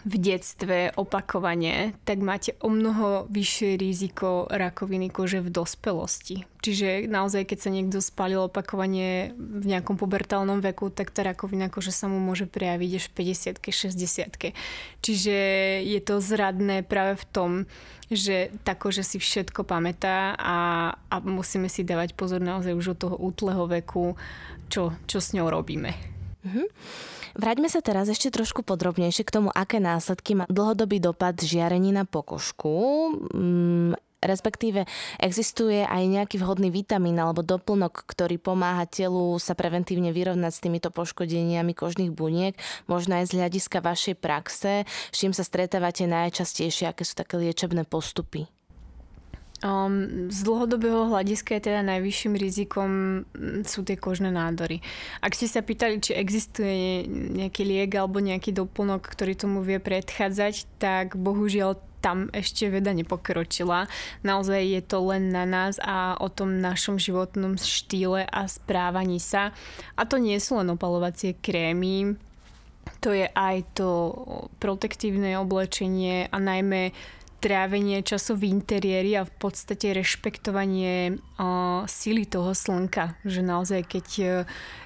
v 0.01 0.15
detstve 0.19 0.91
opakovane, 0.97 1.93
tak 2.03 2.19
máte 2.19 2.57
o 2.59 2.67
mnoho 2.67 3.29
vyššie 3.29 3.77
riziko 3.77 4.49
rakoviny 4.49 5.13
kože 5.13 5.39
v 5.39 5.53
dospelosti. 5.53 6.43
Čiže 6.59 7.07
naozaj, 7.07 7.47
keď 7.47 7.57
sa 7.61 7.69
niekto 7.71 7.99
spálil 8.03 8.49
opakovane 8.49 9.37
v 9.37 9.63
nejakom 9.63 9.95
pubertálnom 9.95 10.59
veku, 10.59 10.89
tak 10.91 11.13
tá 11.13 11.23
rakovina 11.23 11.69
kože 11.71 11.93
sa 11.93 12.11
mu 12.11 12.19
môže 12.19 12.49
prejaviť 12.49 12.91
až 12.99 13.05
v 13.07 13.13
50 13.31 13.63
60 13.63 14.57
Čiže 14.99 15.37
je 15.85 15.99
to 16.03 16.19
zradné 16.19 16.83
práve 16.83 17.21
v 17.21 17.25
tom, 17.31 17.51
že 18.11 18.51
tá 18.67 18.75
koža 18.75 19.07
si 19.07 19.21
všetko 19.21 19.63
pamätá 19.63 20.35
a, 20.35 20.57
a 21.07 21.15
musíme 21.23 21.71
si 21.71 21.87
dávať 21.87 22.17
pozor 22.17 22.43
naozaj 22.43 22.75
už 22.75 22.97
od 22.97 22.99
toho 22.99 23.15
útleho 23.15 23.69
veku, 23.69 24.19
čo, 24.67 24.91
čo 25.07 25.17
s 25.23 25.31
ňou 25.31 25.47
robíme. 25.47 25.95
Mm-hmm. 26.43 26.67
Vráťme 27.33 27.65
sa 27.65 27.81
teraz 27.81 28.05
ešte 28.09 28.29
trošku 28.29 28.61
podrobnejšie 28.61 29.25
k 29.25 29.33
tomu, 29.33 29.49
aké 29.49 29.81
následky 29.81 30.37
má 30.37 30.45
dlhodobý 30.49 31.01
dopad 31.01 31.33
žiarení 31.41 31.89
na 31.89 32.05
pokožku. 32.05 32.69
Mm, 33.33 33.97
respektíve 34.23 34.87
existuje 35.19 35.83
aj 35.83 36.03
nejaký 36.07 36.39
vhodný 36.39 36.71
vitamín 36.71 37.19
alebo 37.19 37.43
doplnok, 37.43 38.07
ktorý 38.07 38.39
pomáha 38.39 38.87
telu 38.87 39.35
sa 39.37 39.53
preventívne 39.53 40.15
vyrovnať 40.15 40.51
s 40.55 40.63
týmito 40.63 40.89
poškodeniami 40.89 41.75
kožných 41.75 42.15
buniek, 42.15 42.55
možno 42.87 43.19
aj 43.19 43.29
z 43.29 43.43
hľadiska 43.43 43.83
vašej 43.83 44.15
praxe, 44.17 44.87
s 44.87 45.15
čím 45.15 45.35
sa 45.35 45.43
stretávate 45.43 46.07
najčastejšie, 46.07 46.89
aké 46.89 47.03
sú 47.03 47.19
také 47.19 47.35
liečebné 47.37 47.83
postupy. 47.83 48.47
Um, 49.63 50.27
z 50.27 50.43
dlhodobého 50.43 51.07
hľadiska 51.07 51.55
je 51.55 51.71
teda 51.71 51.87
najvyšším 51.87 52.35
rizikom 52.35 52.89
mm, 53.31 53.63
sú 53.63 53.87
tie 53.87 53.95
kožné 53.95 54.27
nádory. 54.27 54.83
Ak 55.23 55.39
ste 55.39 55.47
sa 55.47 55.63
pýtali, 55.63 56.03
či 56.03 56.11
existuje 56.19 57.07
nejaký 57.07 57.63
liek 57.63 57.95
alebo 57.95 58.19
nejaký 58.19 58.51
doplnok, 58.51 59.07
ktorý 59.07 59.39
tomu 59.39 59.63
vie 59.63 59.79
predchádzať, 59.79 60.67
tak 60.83 61.15
bohužiaľ 61.15 61.79
tam 62.03 62.27
ešte 62.35 62.67
veda 62.67 62.91
nepokročila. 62.91 63.87
Naozaj 64.27 64.61
je 64.67 64.81
to 64.83 64.99
len 65.07 65.31
na 65.31 65.47
nás 65.47 65.79
a 65.79 66.19
o 66.19 66.27
tom 66.27 66.59
našom 66.59 66.99
životnom 66.99 67.55
štýle 67.55 68.27
a 68.27 68.43
správaní 68.51 69.23
sa. 69.23 69.55
A 69.95 70.03
to 70.03 70.19
nie 70.19 70.35
sú 70.43 70.59
len 70.59 70.67
opalovacie 70.75 71.39
krémy, 71.39 72.19
to 72.99 73.15
je 73.15 73.31
aj 73.31 73.63
to 73.79 74.11
protektívne 74.59 75.39
oblečenie 75.39 76.27
a 76.27 76.35
najmä 76.35 76.91
trávenie 77.43 77.99
času 77.99 78.39
v 78.39 78.55
interiéri 78.55 79.19
a 79.19 79.27
v 79.27 79.33
podstate 79.35 79.91
rešpektovanie 79.91 81.19
uh, 81.19 81.83
sily 81.83 82.23
toho 82.23 82.55
slnka. 82.55 83.19
Že 83.27 83.41
naozaj, 83.43 83.81
keď 83.83 84.07
uh, 84.23 84.31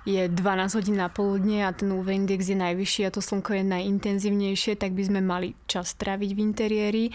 je 0.09 0.25
12 0.25 0.77
hodín 0.81 0.97
na 0.97 1.13
poludne 1.13 1.69
a 1.69 1.69
ten 1.69 1.93
UV 1.93 2.17
index 2.17 2.49
je 2.49 2.57
najvyšší 2.57 3.01
a 3.05 3.13
to 3.13 3.21
slnko 3.21 3.61
je 3.61 3.63
najintenzívnejšie, 3.69 4.73
tak 4.81 4.97
by 4.97 5.03
sme 5.05 5.21
mali 5.21 5.53
čas 5.69 5.93
tráviť 5.93 6.29
v 6.33 6.39
interiéri. 6.41 7.05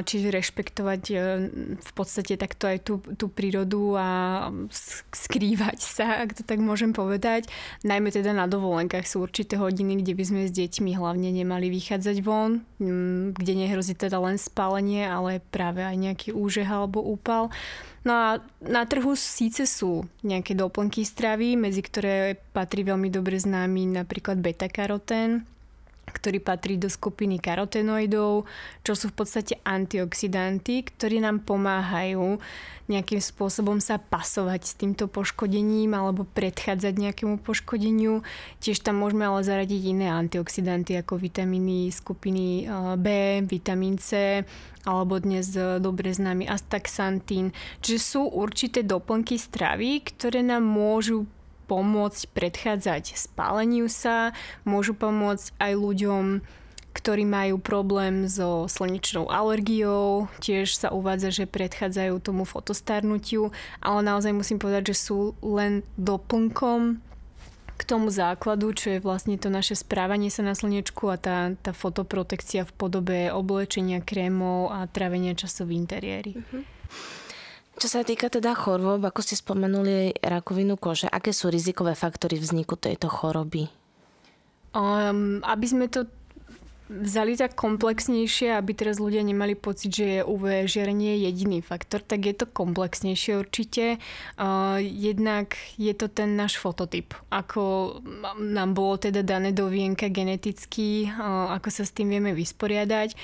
Čiže 0.00 0.30
rešpektovať 0.30 1.02
e, 1.10 1.14
v 1.74 1.90
podstate 1.98 2.38
takto 2.38 2.70
aj 2.70 2.86
tú, 2.86 3.02
tú 3.18 3.26
prírodu 3.26 3.98
a 3.98 4.08
skrývať 5.10 5.78
sa, 5.82 6.22
ak 6.22 6.38
to 6.38 6.42
tak 6.46 6.62
môžem 6.62 6.94
povedať. 6.94 7.50
Najmä 7.82 8.14
teda 8.14 8.30
na 8.30 8.46
dovolenkách 8.46 9.10
sú 9.10 9.26
určité 9.26 9.58
hodiny, 9.58 10.00
kde 10.00 10.14
by 10.14 10.24
sme 10.24 10.40
s 10.46 10.54
deťmi 10.54 10.94
hlavne 10.94 11.34
nemali 11.34 11.66
vychádzať 11.66 12.16
von, 12.22 12.62
kde 13.34 13.52
nehrozí 13.58 13.98
teda 13.98 14.22
len 14.22 14.38
spálenie, 14.38 15.02
ale 15.02 15.42
práve 15.50 15.82
aj 15.82 15.98
nejaký 15.98 16.28
úžeh 16.30 16.70
alebo 16.70 17.02
úpal. 17.02 17.50
No 18.06 18.12
a 18.14 18.28
na 18.62 18.86
trhu 18.86 19.18
síce 19.18 19.66
sú 19.66 20.06
nejaké 20.22 20.54
doplnky 20.54 21.02
stravy, 21.02 21.58
medzi 21.58 21.82
ktoré 21.84 22.38
patrí 22.54 22.86
veľmi 22.86 23.10
dobre 23.12 23.36
známy 23.36 23.98
napríklad 23.98 24.40
beta-karotén, 24.40 25.44
ktorý 26.10 26.42
patrí 26.42 26.76
do 26.76 26.90
skupiny 26.90 27.38
karotenoidov, 27.38 28.44
čo 28.82 28.92
sú 28.92 29.08
v 29.10 29.16
podstate 29.22 29.62
antioxidanty, 29.64 30.84
ktorí 30.84 31.22
nám 31.22 31.46
pomáhajú 31.46 32.42
nejakým 32.90 33.22
spôsobom 33.22 33.78
sa 33.78 34.02
pasovať 34.02 34.60
s 34.66 34.74
týmto 34.74 35.06
poškodením 35.06 35.94
alebo 35.94 36.26
predchádzať 36.26 36.94
nejakému 36.98 37.38
poškodeniu. 37.38 38.26
Tiež 38.58 38.82
tam 38.82 38.98
môžeme 38.98 39.30
ale 39.30 39.46
zaradiť 39.46 39.82
iné 39.94 40.10
antioxidanty 40.10 40.98
ako 40.98 41.22
vitamíny 41.22 41.94
skupiny 41.94 42.66
eh, 42.66 42.98
B, 42.98 43.06
vitamín 43.46 44.02
C 44.02 44.42
alebo 44.82 45.22
dnes 45.22 45.54
eh, 45.54 45.78
dobre 45.78 46.10
známy 46.10 46.50
astaxantín. 46.50 47.54
Čiže 47.78 47.98
sú 48.02 48.22
určité 48.26 48.82
doplnky 48.82 49.38
stravy, 49.38 50.02
ktoré 50.02 50.42
nám 50.42 50.66
môžu 50.66 51.30
pomôcť 51.70 52.34
predchádzať 52.34 53.14
spáleniu 53.14 53.86
sa, 53.86 54.34
môžu 54.66 54.98
pomôcť 54.98 55.54
aj 55.62 55.72
ľuďom, 55.78 56.24
ktorí 56.90 57.22
majú 57.22 57.62
problém 57.62 58.26
so 58.26 58.66
slnečnou 58.66 59.30
alergiou, 59.30 60.26
tiež 60.42 60.74
sa 60.74 60.90
uvádza, 60.90 61.30
že 61.30 61.44
predchádzajú 61.46 62.18
tomu 62.18 62.42
fotostarnutiu, 62.42 63.54
ale 63.78 64.00
naozaj 64.02 64.34
musím 64.34 64.58
povedať, 64.58 64.90
že 64.90 64.96
sú 64.98 65.38
len 65.38 65.86
doplnkom 65.94 66.98
k 67.78 67.82
tomu 67.86 68.10
základu, 68.12 68.74
čo 68.76 68.98
je 68.98 69.00
vlastne 69.00 69.38
to 69.40 69.48
naše 69.48 69.78
správanie 69.78 70.28
sa 70.28 70.42
na 70.42 70.58
slnečku 70.58 71.08
a 71.08 71.16
tá, 71.16 71.54
tá 71.62 71.72
fotoprotekcia 71.72 72.66
v 72.66 72.72
podobe 72.74 73.18
oblečenia, 73.30 74.02
krémov 74.02 74.74
a 74.74 74.84
trávenia 74.90 75.32
času 75.38 75.70
v 75.70 75.78
interiéri. 75.78 76.36
Mm-hmm. 76.36 76.62
Čo 77.80 77.88
sa 77.88 78.04
týka 78.04 78.28
teda 78.28 78.52
chorôb, 78.52 79.00
ako 79.08 79.24
ste 79.24 79.40
spomenuli 79.40 80.12
rakovinu 80.20 80.76
kože, 80.76 81.08
aké 81.08 81.32
sú 81.32 81.48
rizikové 81.48 81.96
faktory 81.96 82.36
vzniku 82.36 82.76
tejto 82.76 83.08
choroby? 83.08 83.72
Um, 84.76 85.40
aby 85.40 85.64
sme 85.64 85.88
to 85.88 86.04
vzali 86.90 87.38
tak 87.38 87.54
komplexnejšie, 87.54 88.50
aby 88.58 88.74
teraz 88.74 88.98
ľudia 88.98 89.22
nemali 89.22 89.54
pocit, 89.54 89.94
že 89.94 90.06
je 90.18 90.26
UV 90.26 90.66
žiarenie 90.66 91.22
jediný 91.22 91.62
faktor, 91.62 92.02
tak 92.02 92.26
je 92.26 92.34
to 92.34 92.50
komplexnejšie 92.50 93.38
určite. 93.38 94.02
Jednak 94.82 95.54
je 95.78 95.94
to 95.94 96.10
ten 96.10 96.34
náš 96.34 96.58
fototyp. 96.58 97.14
Ako 97.30 97.94
nám 98.42 98.74
bolo 98.74 98.98
teda 98.98 99.22
dané 99.22 99.54
do 99.54 99.70
vienka 99.70 100.10
geneticky, 100.10 101.06
ako 101.54 101.70
sa 101.70 101.86
s 101.86 101.94
tým 101.94 102.10
vieme 102.10 102.34
vysporiadať. 102.34 103.14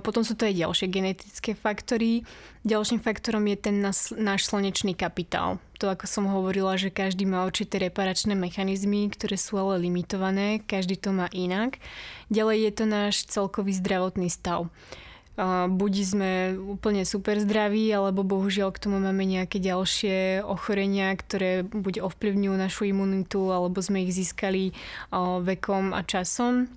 Potom 0.00 0.24
sú 0.24 0.32
to 0.32 0.48
aj 0.48 0.56
ďalšie 0.56 0.86
genetické 0.88 1.52
faktory. 1.52 2.24
Ďalším 2.64 3.04
faktorom 3.04 3.44
je 3.52 3.56
ten 3.60 3.76
náš 4.16 4.40
slnečný 4.48 4.96
kapitál. 4.96 5.60
To, 5.84 5.92
ako 5.92 6.08
som 6.08 6.24
hovorila, 6.32 6.80
že 6.80 6.88
každý 6.88 7.28
má 7.28 7.44
určité 7.44 7.76
reparačné 7.76 8.32
mechanizmy, 8.32 9.12
ktoré 9.12 9.36
sú 9.36 9.60
ale 9.60 9.84
limitované, 9.84 10.64
každý 10.64 10.96
to 10.96 11.12
má 11.12 11.28
inak. 11.28 11.76
Ďalej 12.32 12.56
je 12.56 12.72
to 12.72 12.84
náš 12.88 13.14
celkový 13.28 13.76
zdravotný 13.76 14.32
stav. 14.32 14.72
Buď 15.68 15.92
sme 16.08 16.56
úplne 16.56 17.04
super 17.04 17.36
zdraví, 17.36 17.92
alebo 17.92 18.24
bohužiaľ 18.24 18.72
k 18.72 18.80
tomu 18.80 18.96
máme 18.96 19.28
nejaké 19.28 19.60
ďalšie 19.60 20.40
ochorenia, 20.40 21.12
ktoré 21.20 21.68
buď 21.68 22.00
ovplyvňujú 22.00 22.54
našu 22.56 22.88
imunitu, 22.88 23.52
alebo 23.52 23.76
sme 23.84 24.08
ich 24.08 24.16
získali 24.16 24.72
vekom 25.44 25.92
a 25.92 26.00
časom. 26.00 26.72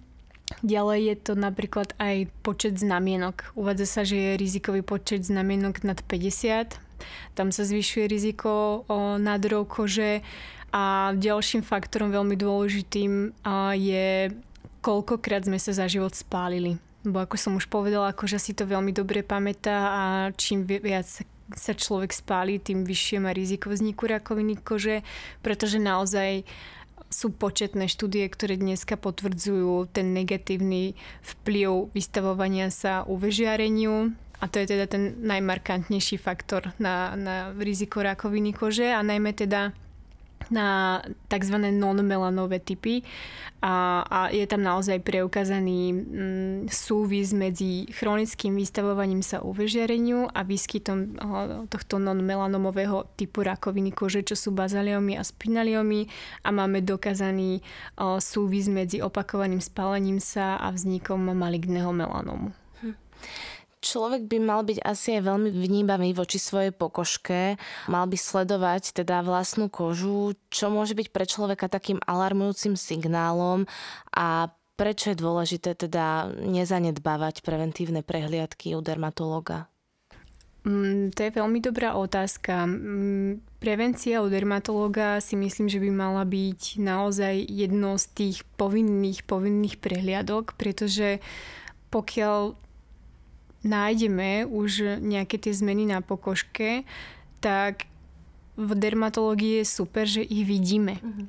Ďalej 0.68 1.00
je 1.00 1.16
to 1.32 1.34
napríklad 1.40 1.96
aj 1.96 2.28
počet 2.44 2.76
znamienok. 2.76 3.56
Uvádza 3.56 3.88
sa, 3.88 4.02
že 4.04 4.20
je 4.20 4.32
rizikový 4.36 4.84
počet 4.84 5.24
znamienok 5.24 5.88
nad 5.88 6.04
50. 6.04 6.87
Tam 7.38 7.54
sa 7.54 7.64
zvyšuje 7.64 8.06
riziko 8.10 8.84
nádorov 9.22 9.70
kože. 9.70 10.22
A 10.76 11.16
ďalším 11.16 11.64
faktorom 11.64 12.12
veľmi 12.12 12.36
dôležitým 12.36 13.32
je, 13.80 14.30
koľkokrát 14.84 15.48
sme 15.48 15.58
sa 15.58 15.72
za 15.72 15.88
život 15.88 16.12
spálili. 16.12 16.76
Bo 17.08 17.24
ako 17.24 17.40
som 17.40 17.56
už 17.56 17.72
povedala, 17.72 18.12
akože 18.12 18.36
si 18.36 18.52
to 18.52 18.68
veľmi 18.68 18.92
dobre 18.92 19.24
pamätá 19.24 19.78
a 19.96 20.04
čím 20.36 20.68
viac 20.68 21.08
sa 21.56 21.72
človek 21.72 22.12
spáli, 22.12 22.60
tým 22.60 22.84
vyššie 22.84 23.24
má 23.24 23.32
riziko 23.32 23.72
vzniku 23.72 24.12
rakoviny 24.12 24.60
kože, 24.60 25.08
pretože 25.40 25.80
naozaj 25.80 26.44
sú 27.08 27.32
početné 27.32 27.88
štúdie, 27.88 28.28
ktoré 28.28 28.60
dneska 28.60 29.00
potvrdzujú 29.00 29.88
ten 29.96 30.12
negatívny 30.12 31.00
vplyv 31.24 31.96
vystavovania 31.96 32.68
sa 32.68 33.08
UV 33.08 33.32
žiareniu 33.32 34.12
a 34.38 34.46
to 34.48 34.60
je 34.62 34.68
teda 34.70 34.86
ten 34.86 35.18
najmarkantnejší 35.26 36.18
faktor 36.22 36.70
na, 36.78 37.18
na 37.18 37.50
riziko 37.58 38.06
rakoviny 38.06 38.54
kože 38.54 38.94
a 38.94 39.02
najmä 39.02 39.34
teda 39.34 39.74
na 40.54 41.02
tzv. 41.28 41.56
non-melanové 41.60 42.60
typy 42.64 43.04
a, 43.60 44.06
a 44.06 44.20
je 44.30 44.46
tam 44.48 44.64
naozaj 44.64 45.04
preukázaný 45.04 45.92
mm, 45.92 46.60
súvis 46.72 47.34
medzi 47.34 47.90
chronickým 47.92 48.56
vystavovaním 48.56 49.26
sa 49.26 49.44
UV 49.44 49.68
žiareniu 49.68 50.30
a 50.32 50.46
výskytom 50.46 51.20
tohto 51.68 52.00
non-melanomového 52.00 53.12
typu 53.20 53.44
rakoviny 53.44 53.92
kože, 53.92 54.24
čo 54.24 54.38
sú 54.38 54.56
bazaliomy 54.56 55.20
a 55.20 55.24
spinaliomy 55.26 56.08
a 56.46 56.50
máme 56.54 56.80
dokázaný 56.86 57.60
o, 57.98 58.22
súvis 58.22 58.72
medzi 58.72 59.04
opakovaným 59.04 59.60
spálením 59.60 60.22
sa 60.22 60.56
a 60.62 60.72
vznikom 60.72 61.34
maligného 61.34 61.92
melanomu. 61.92 62.54
Hm 62.86 62.96
človek 63.88 64.28
by 64.28 64.38
mal 64.44 64.62
byť 64.68 64.84
asi 64.84 65.16
aj 65.16 65.24
veľmi 65.24 65.50
vnímavý 65.56 66.12
voči 66.12 66.36
svojej 66.36 66.76
pokožke, 66.76 67.56
mal 67.88 68.04
by 68.04 68.18
sledovať 68.20 69.00
teda 69.00 69.24
vlastnú 69.24 69.72
kožu, 69.72 70.36
čo 70.52 70.68
môže 70.68 70.92
byť 70.92 71.08
pre 71.16 71.24
človeka 71.24 71.72
takým 71.72 72.04
alarmujúcim 72.04 72.76
signálom 72.76 73.64
a 74.12 74.52
prečo 74.78 75.16
je 75.16 75.18
dôležité 75.18 75.74
teda 75.74 76.30
nezanedbávať 76.38 77.42
preventívne 77.42 78.06
prehliadky 78.06 78.78
u 78.78 78.84
dermatológa? 78.84 79.72
Mm, 80.68 81.16
to 81.16 81.24
je 81.24 81.32
veľmi 81.32 81.64
dobrá 81.64 81.96
otázka. 81.96 82.68
Mm, 82.68 83.40
prevencia 83.64 84.20
u 84.20 84.28
dermatológa 84.28 85.24
si 85.24 85.40
myslím, 85.40 85.72
že 85.72 85.80
by 85.80 85.90
mala 85.90 86.28
byť 86.28 86.78
naozaj 86.78 87.40
jednou 87.48 87.96
z 87.96 88.06
tých 88.12 88.38
povinných, 88.60 89.24
povinných 89.24 89.80
prehliadok, 89.80 90.60
pretože 90.60 91.24
pokiaľ 91.88 92.67
nájdeme 93.68 94.48
už 94.48 95.04
nejaké 95.04 95.36
tie 95.38 95.52
zmeny 95.52 95.86
na 95.86 96.00
pokožke, 96.00 96.88
tak 97.44 97.86
v 98.58 98.74
dermatológii 98.74 99.62
je 99.62 99.66
super, 99.70 100.10
že 100.10 100.26
ich 100.26 100.50
vidíme. 100.50 100.98
Mm-hmm. 100.98 101.28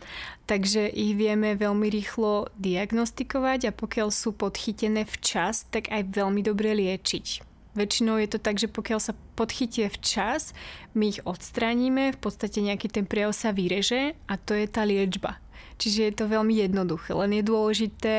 Takže 0.48 0.88
ich 0.88 1.12
vieme 1.12 1.52
veľmi 1.60 1.92
rýchlo 1.92 2.48
diagnostikovať 2.56 3.68
a 3.68 3.76
pokiaľ 3.76 4.08
sú 4.08 4.32
podchytené 4.32 5.04
včas, 5.04 5.68
tak 5.68 5.92
aj 5.92 6.08
veľmi 6.08 6.40
dobre 6.40 6.72
liečiť. 6.72 7.44
Väčšinou 7.76 8.16
je 8.18 8.28
to 8.32 8.40
tak, 8.40 8.56
že 8.56 8.72
pokiaľ 8.72 8.98
sa 8.98 9.12
podchytie 9.36 9.92
včas, 9.92 10.56
my 10.96 11.12
ich 11.12 11.20
odstránime, 11.28 12.16
v 12.16 12.18
podstate 12.18 12.64
nejaký 12.64 12.88
ten 12.88 13.04
prejav 13.04 13.36
sa 13.36 13.52
vyreže 13.52 14.16
a 14.24 14.34
to 14.40 14.56
je 14.56 14.66
tá 14.66 14.88
liečba. 14.88 15.36
Čiže 15.78 16.00
je 16.10 16.14
to 16.16 16.32
veľmi 16.32 16.58
jednoduché, 16.58 17.14
len 17.14 17.38
je 17.38 17.44
dôležité 17.44 18.16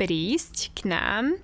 prísť 0.00 0.72
k 0.72 0.90
nám 0.90 1.38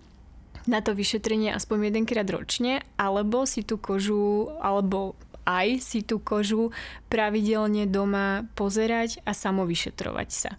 na 0.65 0.81
to 0.81 0.97
vyšetrenie 0.97 1.53
aspoň 1.53 1.93
jedenkrát 1.93 2.29
ročne, 2.29 2.81
alebo 2.97 3.45
si 3.45 3.65
tú 3.65 3.77
kožu, 3.77 4.49
alebo 4.61 5.17
aj 5.45 5.85
si 5.85 6.01
tú 6.01 6.21
kožu 6.21 6.73
pravidelne 7.13 7.85
doma 7.85 8.49
pozerať 8.57 9.21
a 9.29 9.37
samovyšetrovať 9.37 10.29
sa. 10.33 10.57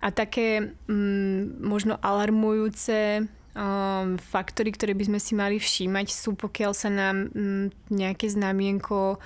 A 0.00 0.14
také 0.14 0.72
mm, 0.88 1.60
možno 1.60 1.98
alarmujúce 2.00 3.26
um, 3.26 4.16
faktory, 4.16 4.72
ktoré 4.72 4.96
by 4.96 5.04
sme 5.12 5.20
si 5.20 5.32
mali 5.36 5.60
všímať, 5.60 6.06
sú 6.08 6.38
pokiaľ 6.38 6.72
sa 6.72 6.88
nám 6.88 7.28
mm, 7.34 7.92
nejaké 7.92 8.30
znamienko 8.30 9.20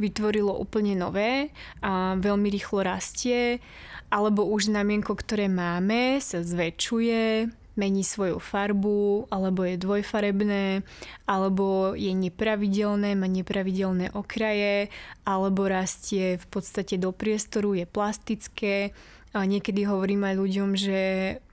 vytvorilo 0.00 0.54
úplne 0.56 0.96
nové 0.96 1.52
a 1.84 2.16
veľmi 2.16 2.48
rýchlo 2.48 2.84
rastie, 2.86 3.60
alebo 4.08 4.48
už 4.48 4.72
znamienko, 4.72 5.12
ktoré 5.18 5.46
máme, 5.50 6.18
sa 6.22 6.40
zväčšuje, 6.40 7.52
mení 7.80 8.04
svoju 8.04 8.36
farbu, 8.36 9.32
alebo 9.32 9.64
je 9.64 9.80
dvojfarebné, 9.80 10.84
alebo 11.24 11.96
je 11.96 12.12
nepravidelné, 12.12 13.16
má 13.16 13.24
nepravidelné 13.24 14.12
okraje, 14.12 14.92
alebo 15.24 15.64
rastie 15.64 16.36
v 16.36 16.46
podstate 16.52 17.00
do 17.00 17.16
priestoru, 17.16 17.72
je 17.72 17.88
plastické. 17.88 18.92
A 19.32 19.46
niekedy 19.46 19.88
hovorím 19.88 20.26
aj 20.28 20.34
ľuďom, 20.36 20.70
že 20.76 21.00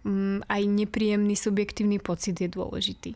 mm, 0.03 0.49
aj 0.49 0.61
nepríjemný 0.65 1.37
subjektívny 1.37 2.03
pocit 2.03 2.35
je 2.35 2.49
dôležitý. 2.51 3.15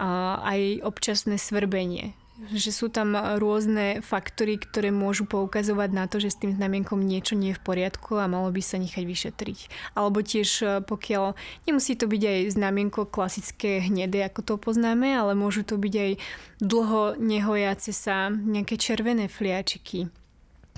A 0.00 0.40
aj 0.42 0.82
občasné 0.82 1.38
svrbenie 1.38 2.18
že 2.54 2.70
sú 2.70 2.86
tam 2.86 3.18
rôzne 3.18 3.98
faktory, 3.98 4.62
ktoré 4.62 4.94
môžu 4.94 5.26
poukazovať 5.26 5.90
na 5.90 6.06
to, 6.06 6.22
že 6.22 6.30
s 6.30 6.40
tým 6.40 6.54
znamienkom 6.54 7.02
niečo 7.02 7.34
nie 7.34 7.50
je 7.50 7.58
v 7.58 7.64
poriadku 7.66 8.14
a 8.14 8.30
malo 8.30 8.54
by 8.54 8.62
sa 8.62 8.78
nechať 8.78 9.02
vyšetriť. 9.02 9.58
Alebo 9.98 10.22
tiež 10.22 10.48
e, 10.62 10.66
pokiaľ, 10.86 11.34
nemusí 11.66 11.98
to 11.98 12.06
byť 12.06 12.22
aj 12.22 12.40
znamienko 12.54 13.10
klasické 13.10 13.82
hnedé, 13.82 14.22
ako 14.22 14.40
to 14.46 14.54
poznáme, 14.54 15.10
ale 15.10 15.34
môžu 15.34 15.66
to 15.66 15.74
byť 15.74 15.94
aj 15.98 16.10
dlho 16.62 17.18
nehojace 17.18 17.90
sa 17.90 18.30
nejaké 18.30 18.78
červené 18.78 19.26
fliačiky 19.26 20.06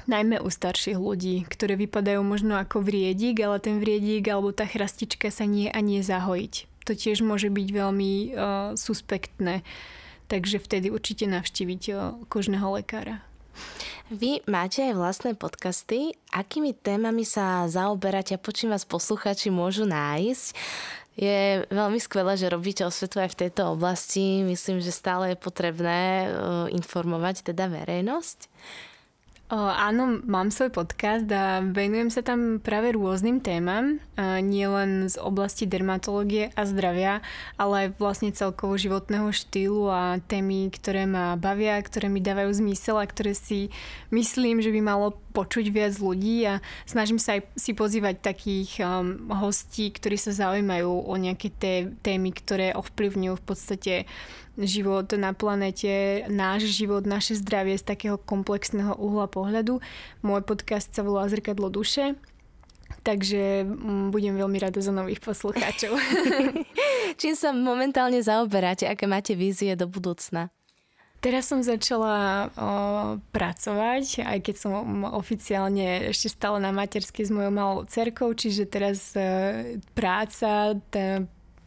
najmä 0.09 0.43
u 0.43 0.51
starších 0.51 0.99
ľudí, 0.99 1.47
ktoré 1.47 1.79
vypadajú 1.79 2.25
možno 2.27 2.59
ako 2.59 2.83
vriedik, 2.83 3.39
ale 3.47 3.63
ten 3.63 3.79
vriedik 3.79 4.27
alebo 4.27 4.51
tá 4.51 4.67
chrastička 4.67 5.31
sa 5.31 5.47
nie 5.47 5.71
a 5.71 5.79
nie 5.79 6.03
zahojiť. 6.03 6.67
To 6.89 6.93
tiež 6.99 7.23
môže 7.23 7.53
byť 7.53 7.69
veľmi 7.71 8.13
uh, 8.33 8.75
suspektné 8.75 9.63
takže 10.31 10.63
vtedy 10.63 10.95
určite 10.95 11.27
navštíviť 11.27 11.83
kožného 12.31 12.79
lekára. 12.79 13.27
Vy 14.11 14.47
máte 14.47 14.87
aj 14.87 14.95
vlastné 14.95 15.31
podcasty. 15.35 16.15
Akými 16.31 16.75
témami 16.75 17.27
sa 17.27 17.67
zaoberáte 17.67 18.39
a 18.39 18.43
počím 18.43 18.71
vás 18.71 18.87
posluchači 18.87 19.51
môžu 19.51 19.87
nájsť? 19.87 20.47
Je 21.19 21.67
veľmi 21.69 21.99
skvelé, 21.99 22.39
že 22.39 22.49
robíte 22.49 22.87
osvetu 22.87 23.21
aj 23.21 23.35
v 23.35 23.41
tejto 23.47 23.75
oblasti. 23.75 24.47
Myslím, 24.47 24.79
že 24.81 24.95
stále 24.95 25.35
je 25.35 25.43
potrebné 25.43 26.31
informovať 26.73 27.53
teda 27.53 27.69
verejnosť. 27.69 28.49
Áno, 29.51 30.23
mám 30.31 30.55
svoj 30.55 30.71
podcast 30.71 31.27
a 31.35 31.59
venujem 31.59 32.07
sa 32.07 32.23
tam 32.23 32.63
práve 32.63 32.95
rôznym 32.95 33.43
témam, 33.43 33.99
nie 34.47 34.63
len 34.63 35.11
z 35.11 35.19
oblasti 35.19 35.67
dermatológie 35.67 36.55
a 36.55 36.63
zdravia, 36.63 37.19
ale 37.59 37.91
aj 37.91 37.99
vlastne 37.99 38.31
celkovo 38.31 38.79
životného 38.79 39.27
štýlu 39.35 39.91
a 39.91 40.23
témy, 40.23 40.71
ktoré 40.71 41.03
ma 41.11 41.35
bavia, 41.35 41.83
ktoré 41.83 42.07
mi 42.07 42.23
dávajú 42.23 42.63
zmysel 42.63 43.03
a 43.03 43.11
ktoré 43.11 43.35
si 43.35 43.75
myslím, 44.15 44.63
že 44.63 44.71
by 44.71 44.87
malo 44.87 45.19
počuť 45.31 45.71
viac 45.71 45.95
ľudí 45.99 46.45
a 46.47 46.59
snažím 46.85 47.19
sa 47.23 47.39
aj 47.39 47.47
si 47.55 47.73
pozývať 47.73 48.21
takých 48.21 48.83
um, 48.83 49.31
hostí, 49.31 49.95
ktorí 49.95 50.19
sa 50.19 50.35
zaujímajú 50.35 50.91
o 50.91 51.15
nejaké 51.15 51.49
té, 51.55 51.91
témy, 52.03 52.35
ktoré 52.35 52.75
ovplyvňujú 52.75 53.35
v 53.39 53.45
podstate 53.45 53.95
život 54.59 55.09
na 55.17 55.33
planete, 55.33 56.27
náš 56.29 56.69
život, 56.75 57.07
naše 57.07 57.39
zdravie 57.39 57.79
z 57.79 57.87
takého 57.87 58.21
komplexného 58.21 58.99
uhla 58.99 59.31
pohľadu. 59.31 59.81
Môj 60.21 60.43
podcast 60.45 60.93
sa 60.93 61.07
volá 61.07 61.25
Zrkadlo 61.31 61.73
duše, 61.73 62.19
takže 63.07 63.65
mm, 63.65 64.13
budem 64.13 64.37
veľmi 64.37 64.59
rada 64.61 64.81
za 64.83 64.93
nových 64.93 65.23
poslucháčov. 65.25 65.97
Čím 67.21 67.35
sa 67.39 67.55
momentálne 67.55 68.21
zaoberáte? 68.21 68.85
Aké 68.91 69.09
máte 69.09 69.33
vízie 69.39 69.73
do 69.79 69.89
budúcna? 69.89 70.53
Teraz 71.21 71.53
som 71.53 71.61
začala 71.61 72.49
o, 72.49 72.51
pracovať, 73.29 74.25
aj 74.25 74.39
keď 74.41 74.55
som 74.57 75.05
oficiálne 75.13 76.17
ešte 76.17 76.33
stále 76.33 76.57
na 76.57 76.73
materskej 76.73 77.29
s 77.29 77.33
mojou 77.33 77.53
malou 77.53 77.85
cerkou, 77.85 78.33
čiže 78.33 78.65
teraz 78.65 79.13
e, 79.13 79.77
práca, 79.93 80.81
tá 80.89 81.21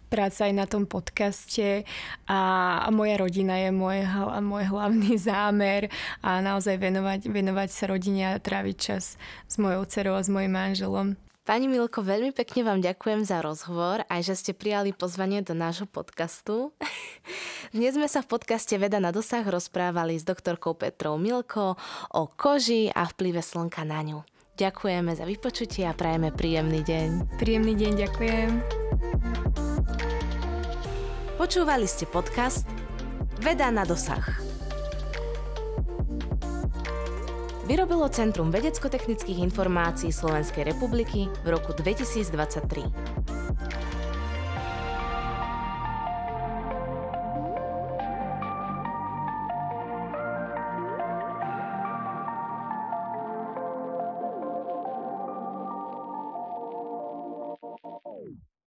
práca 0.09 0.45
aj 0.45 0.53
na 0.53 0.65
tom 0.69 0.85
podcaste 0.85 1.85
a, 2.29 2.41
a 2.85 2.89
moja 2.93 3.17
rodina 3.17 3.57
je 3.57 3.73
môj, 3.73 4.05
môj 4.41 4.69
hlavný 4.69 5.17
zámer 5.29 5.89
a 6.21 6.37
naozaj 6.41 6.77
venovať, 6.77 7.29
venovať 7.29 7.69
sa 7.69 7.89
rodine 7.89 8.33
a 8.33 8.41
tráviť 8.41 8.77
čas 8.77 9.21
s 9.49 9.55
mojou 9.57 9.85
dcerou 9.89 10.17
a 10.17 10.25
s 10.25 10.29
mojim 10.29 10.53
manželom. 10.53 11.17
Pani 11.43 11.67
Milko, 11.67 11.99
veľmi 11.99 12.31
pekne 12.31 12.63
vám 12.63 12.79
ďakujem 12.79 13.27
za 13.27 13.43
rozhovor 13.43 14.07
aj 14.07 14.31
že 14.31 14.35
ste 14.39 14.51
prijali 14.55 14.95
pozvanie 14.95 15.43
do 15.43 15.51
nášho 15.51 15.83
podcastu. 15.83 16.71
Dnes 17.75 17.99
sme 17.99 18.07
sa 18.07 18.23
v 18.23 18.31
podcaste 18.31 18.79
Veda 18.79 19.03
na 19.03 19.11
dosah 19.11 19.43
rozprávali 19.43 20.15
s 20.15 20.23
doktorkou 20.23 20.71
Petrou 20.79 21.19
Milko 21.19 21.75
o 22.15 22.21
koži 22.31 22.87
a 22.95 23.03
vplyve 23.03 23.43
slnka 23.43 23.83
na 23.83 23.99
ňu. 24.07 24.19
Ďakujeme 24.55 25.11
za 25.19 25.27
vypočutie 25.27 25.83
a 25.83 25.91
prajeme 25.91 26.31
príjemný 26.31 26.79
deň. 26.79 27.35
Príjemný 27.35 27.75
deň, 27.75 27.91
ďakujem. 28.07 28.49
Počúvali 31.35 31.91
ste 31.91 32.07
podcast 32.07 32.63
Veda 33.43 33.67
na 33.67 33.83
dosah. 33.83 34.52
Vyrobilo 37.63 38.03
Centrum 38.11 38.51
vedecko-technických 38.51 39.39
informácií 39.39 40.11
Slovenskej 40.11 40.67
republiky 40.67 41.31
v 41.47 41.55
roku 41.55 41.71
2023. 41.71 42.83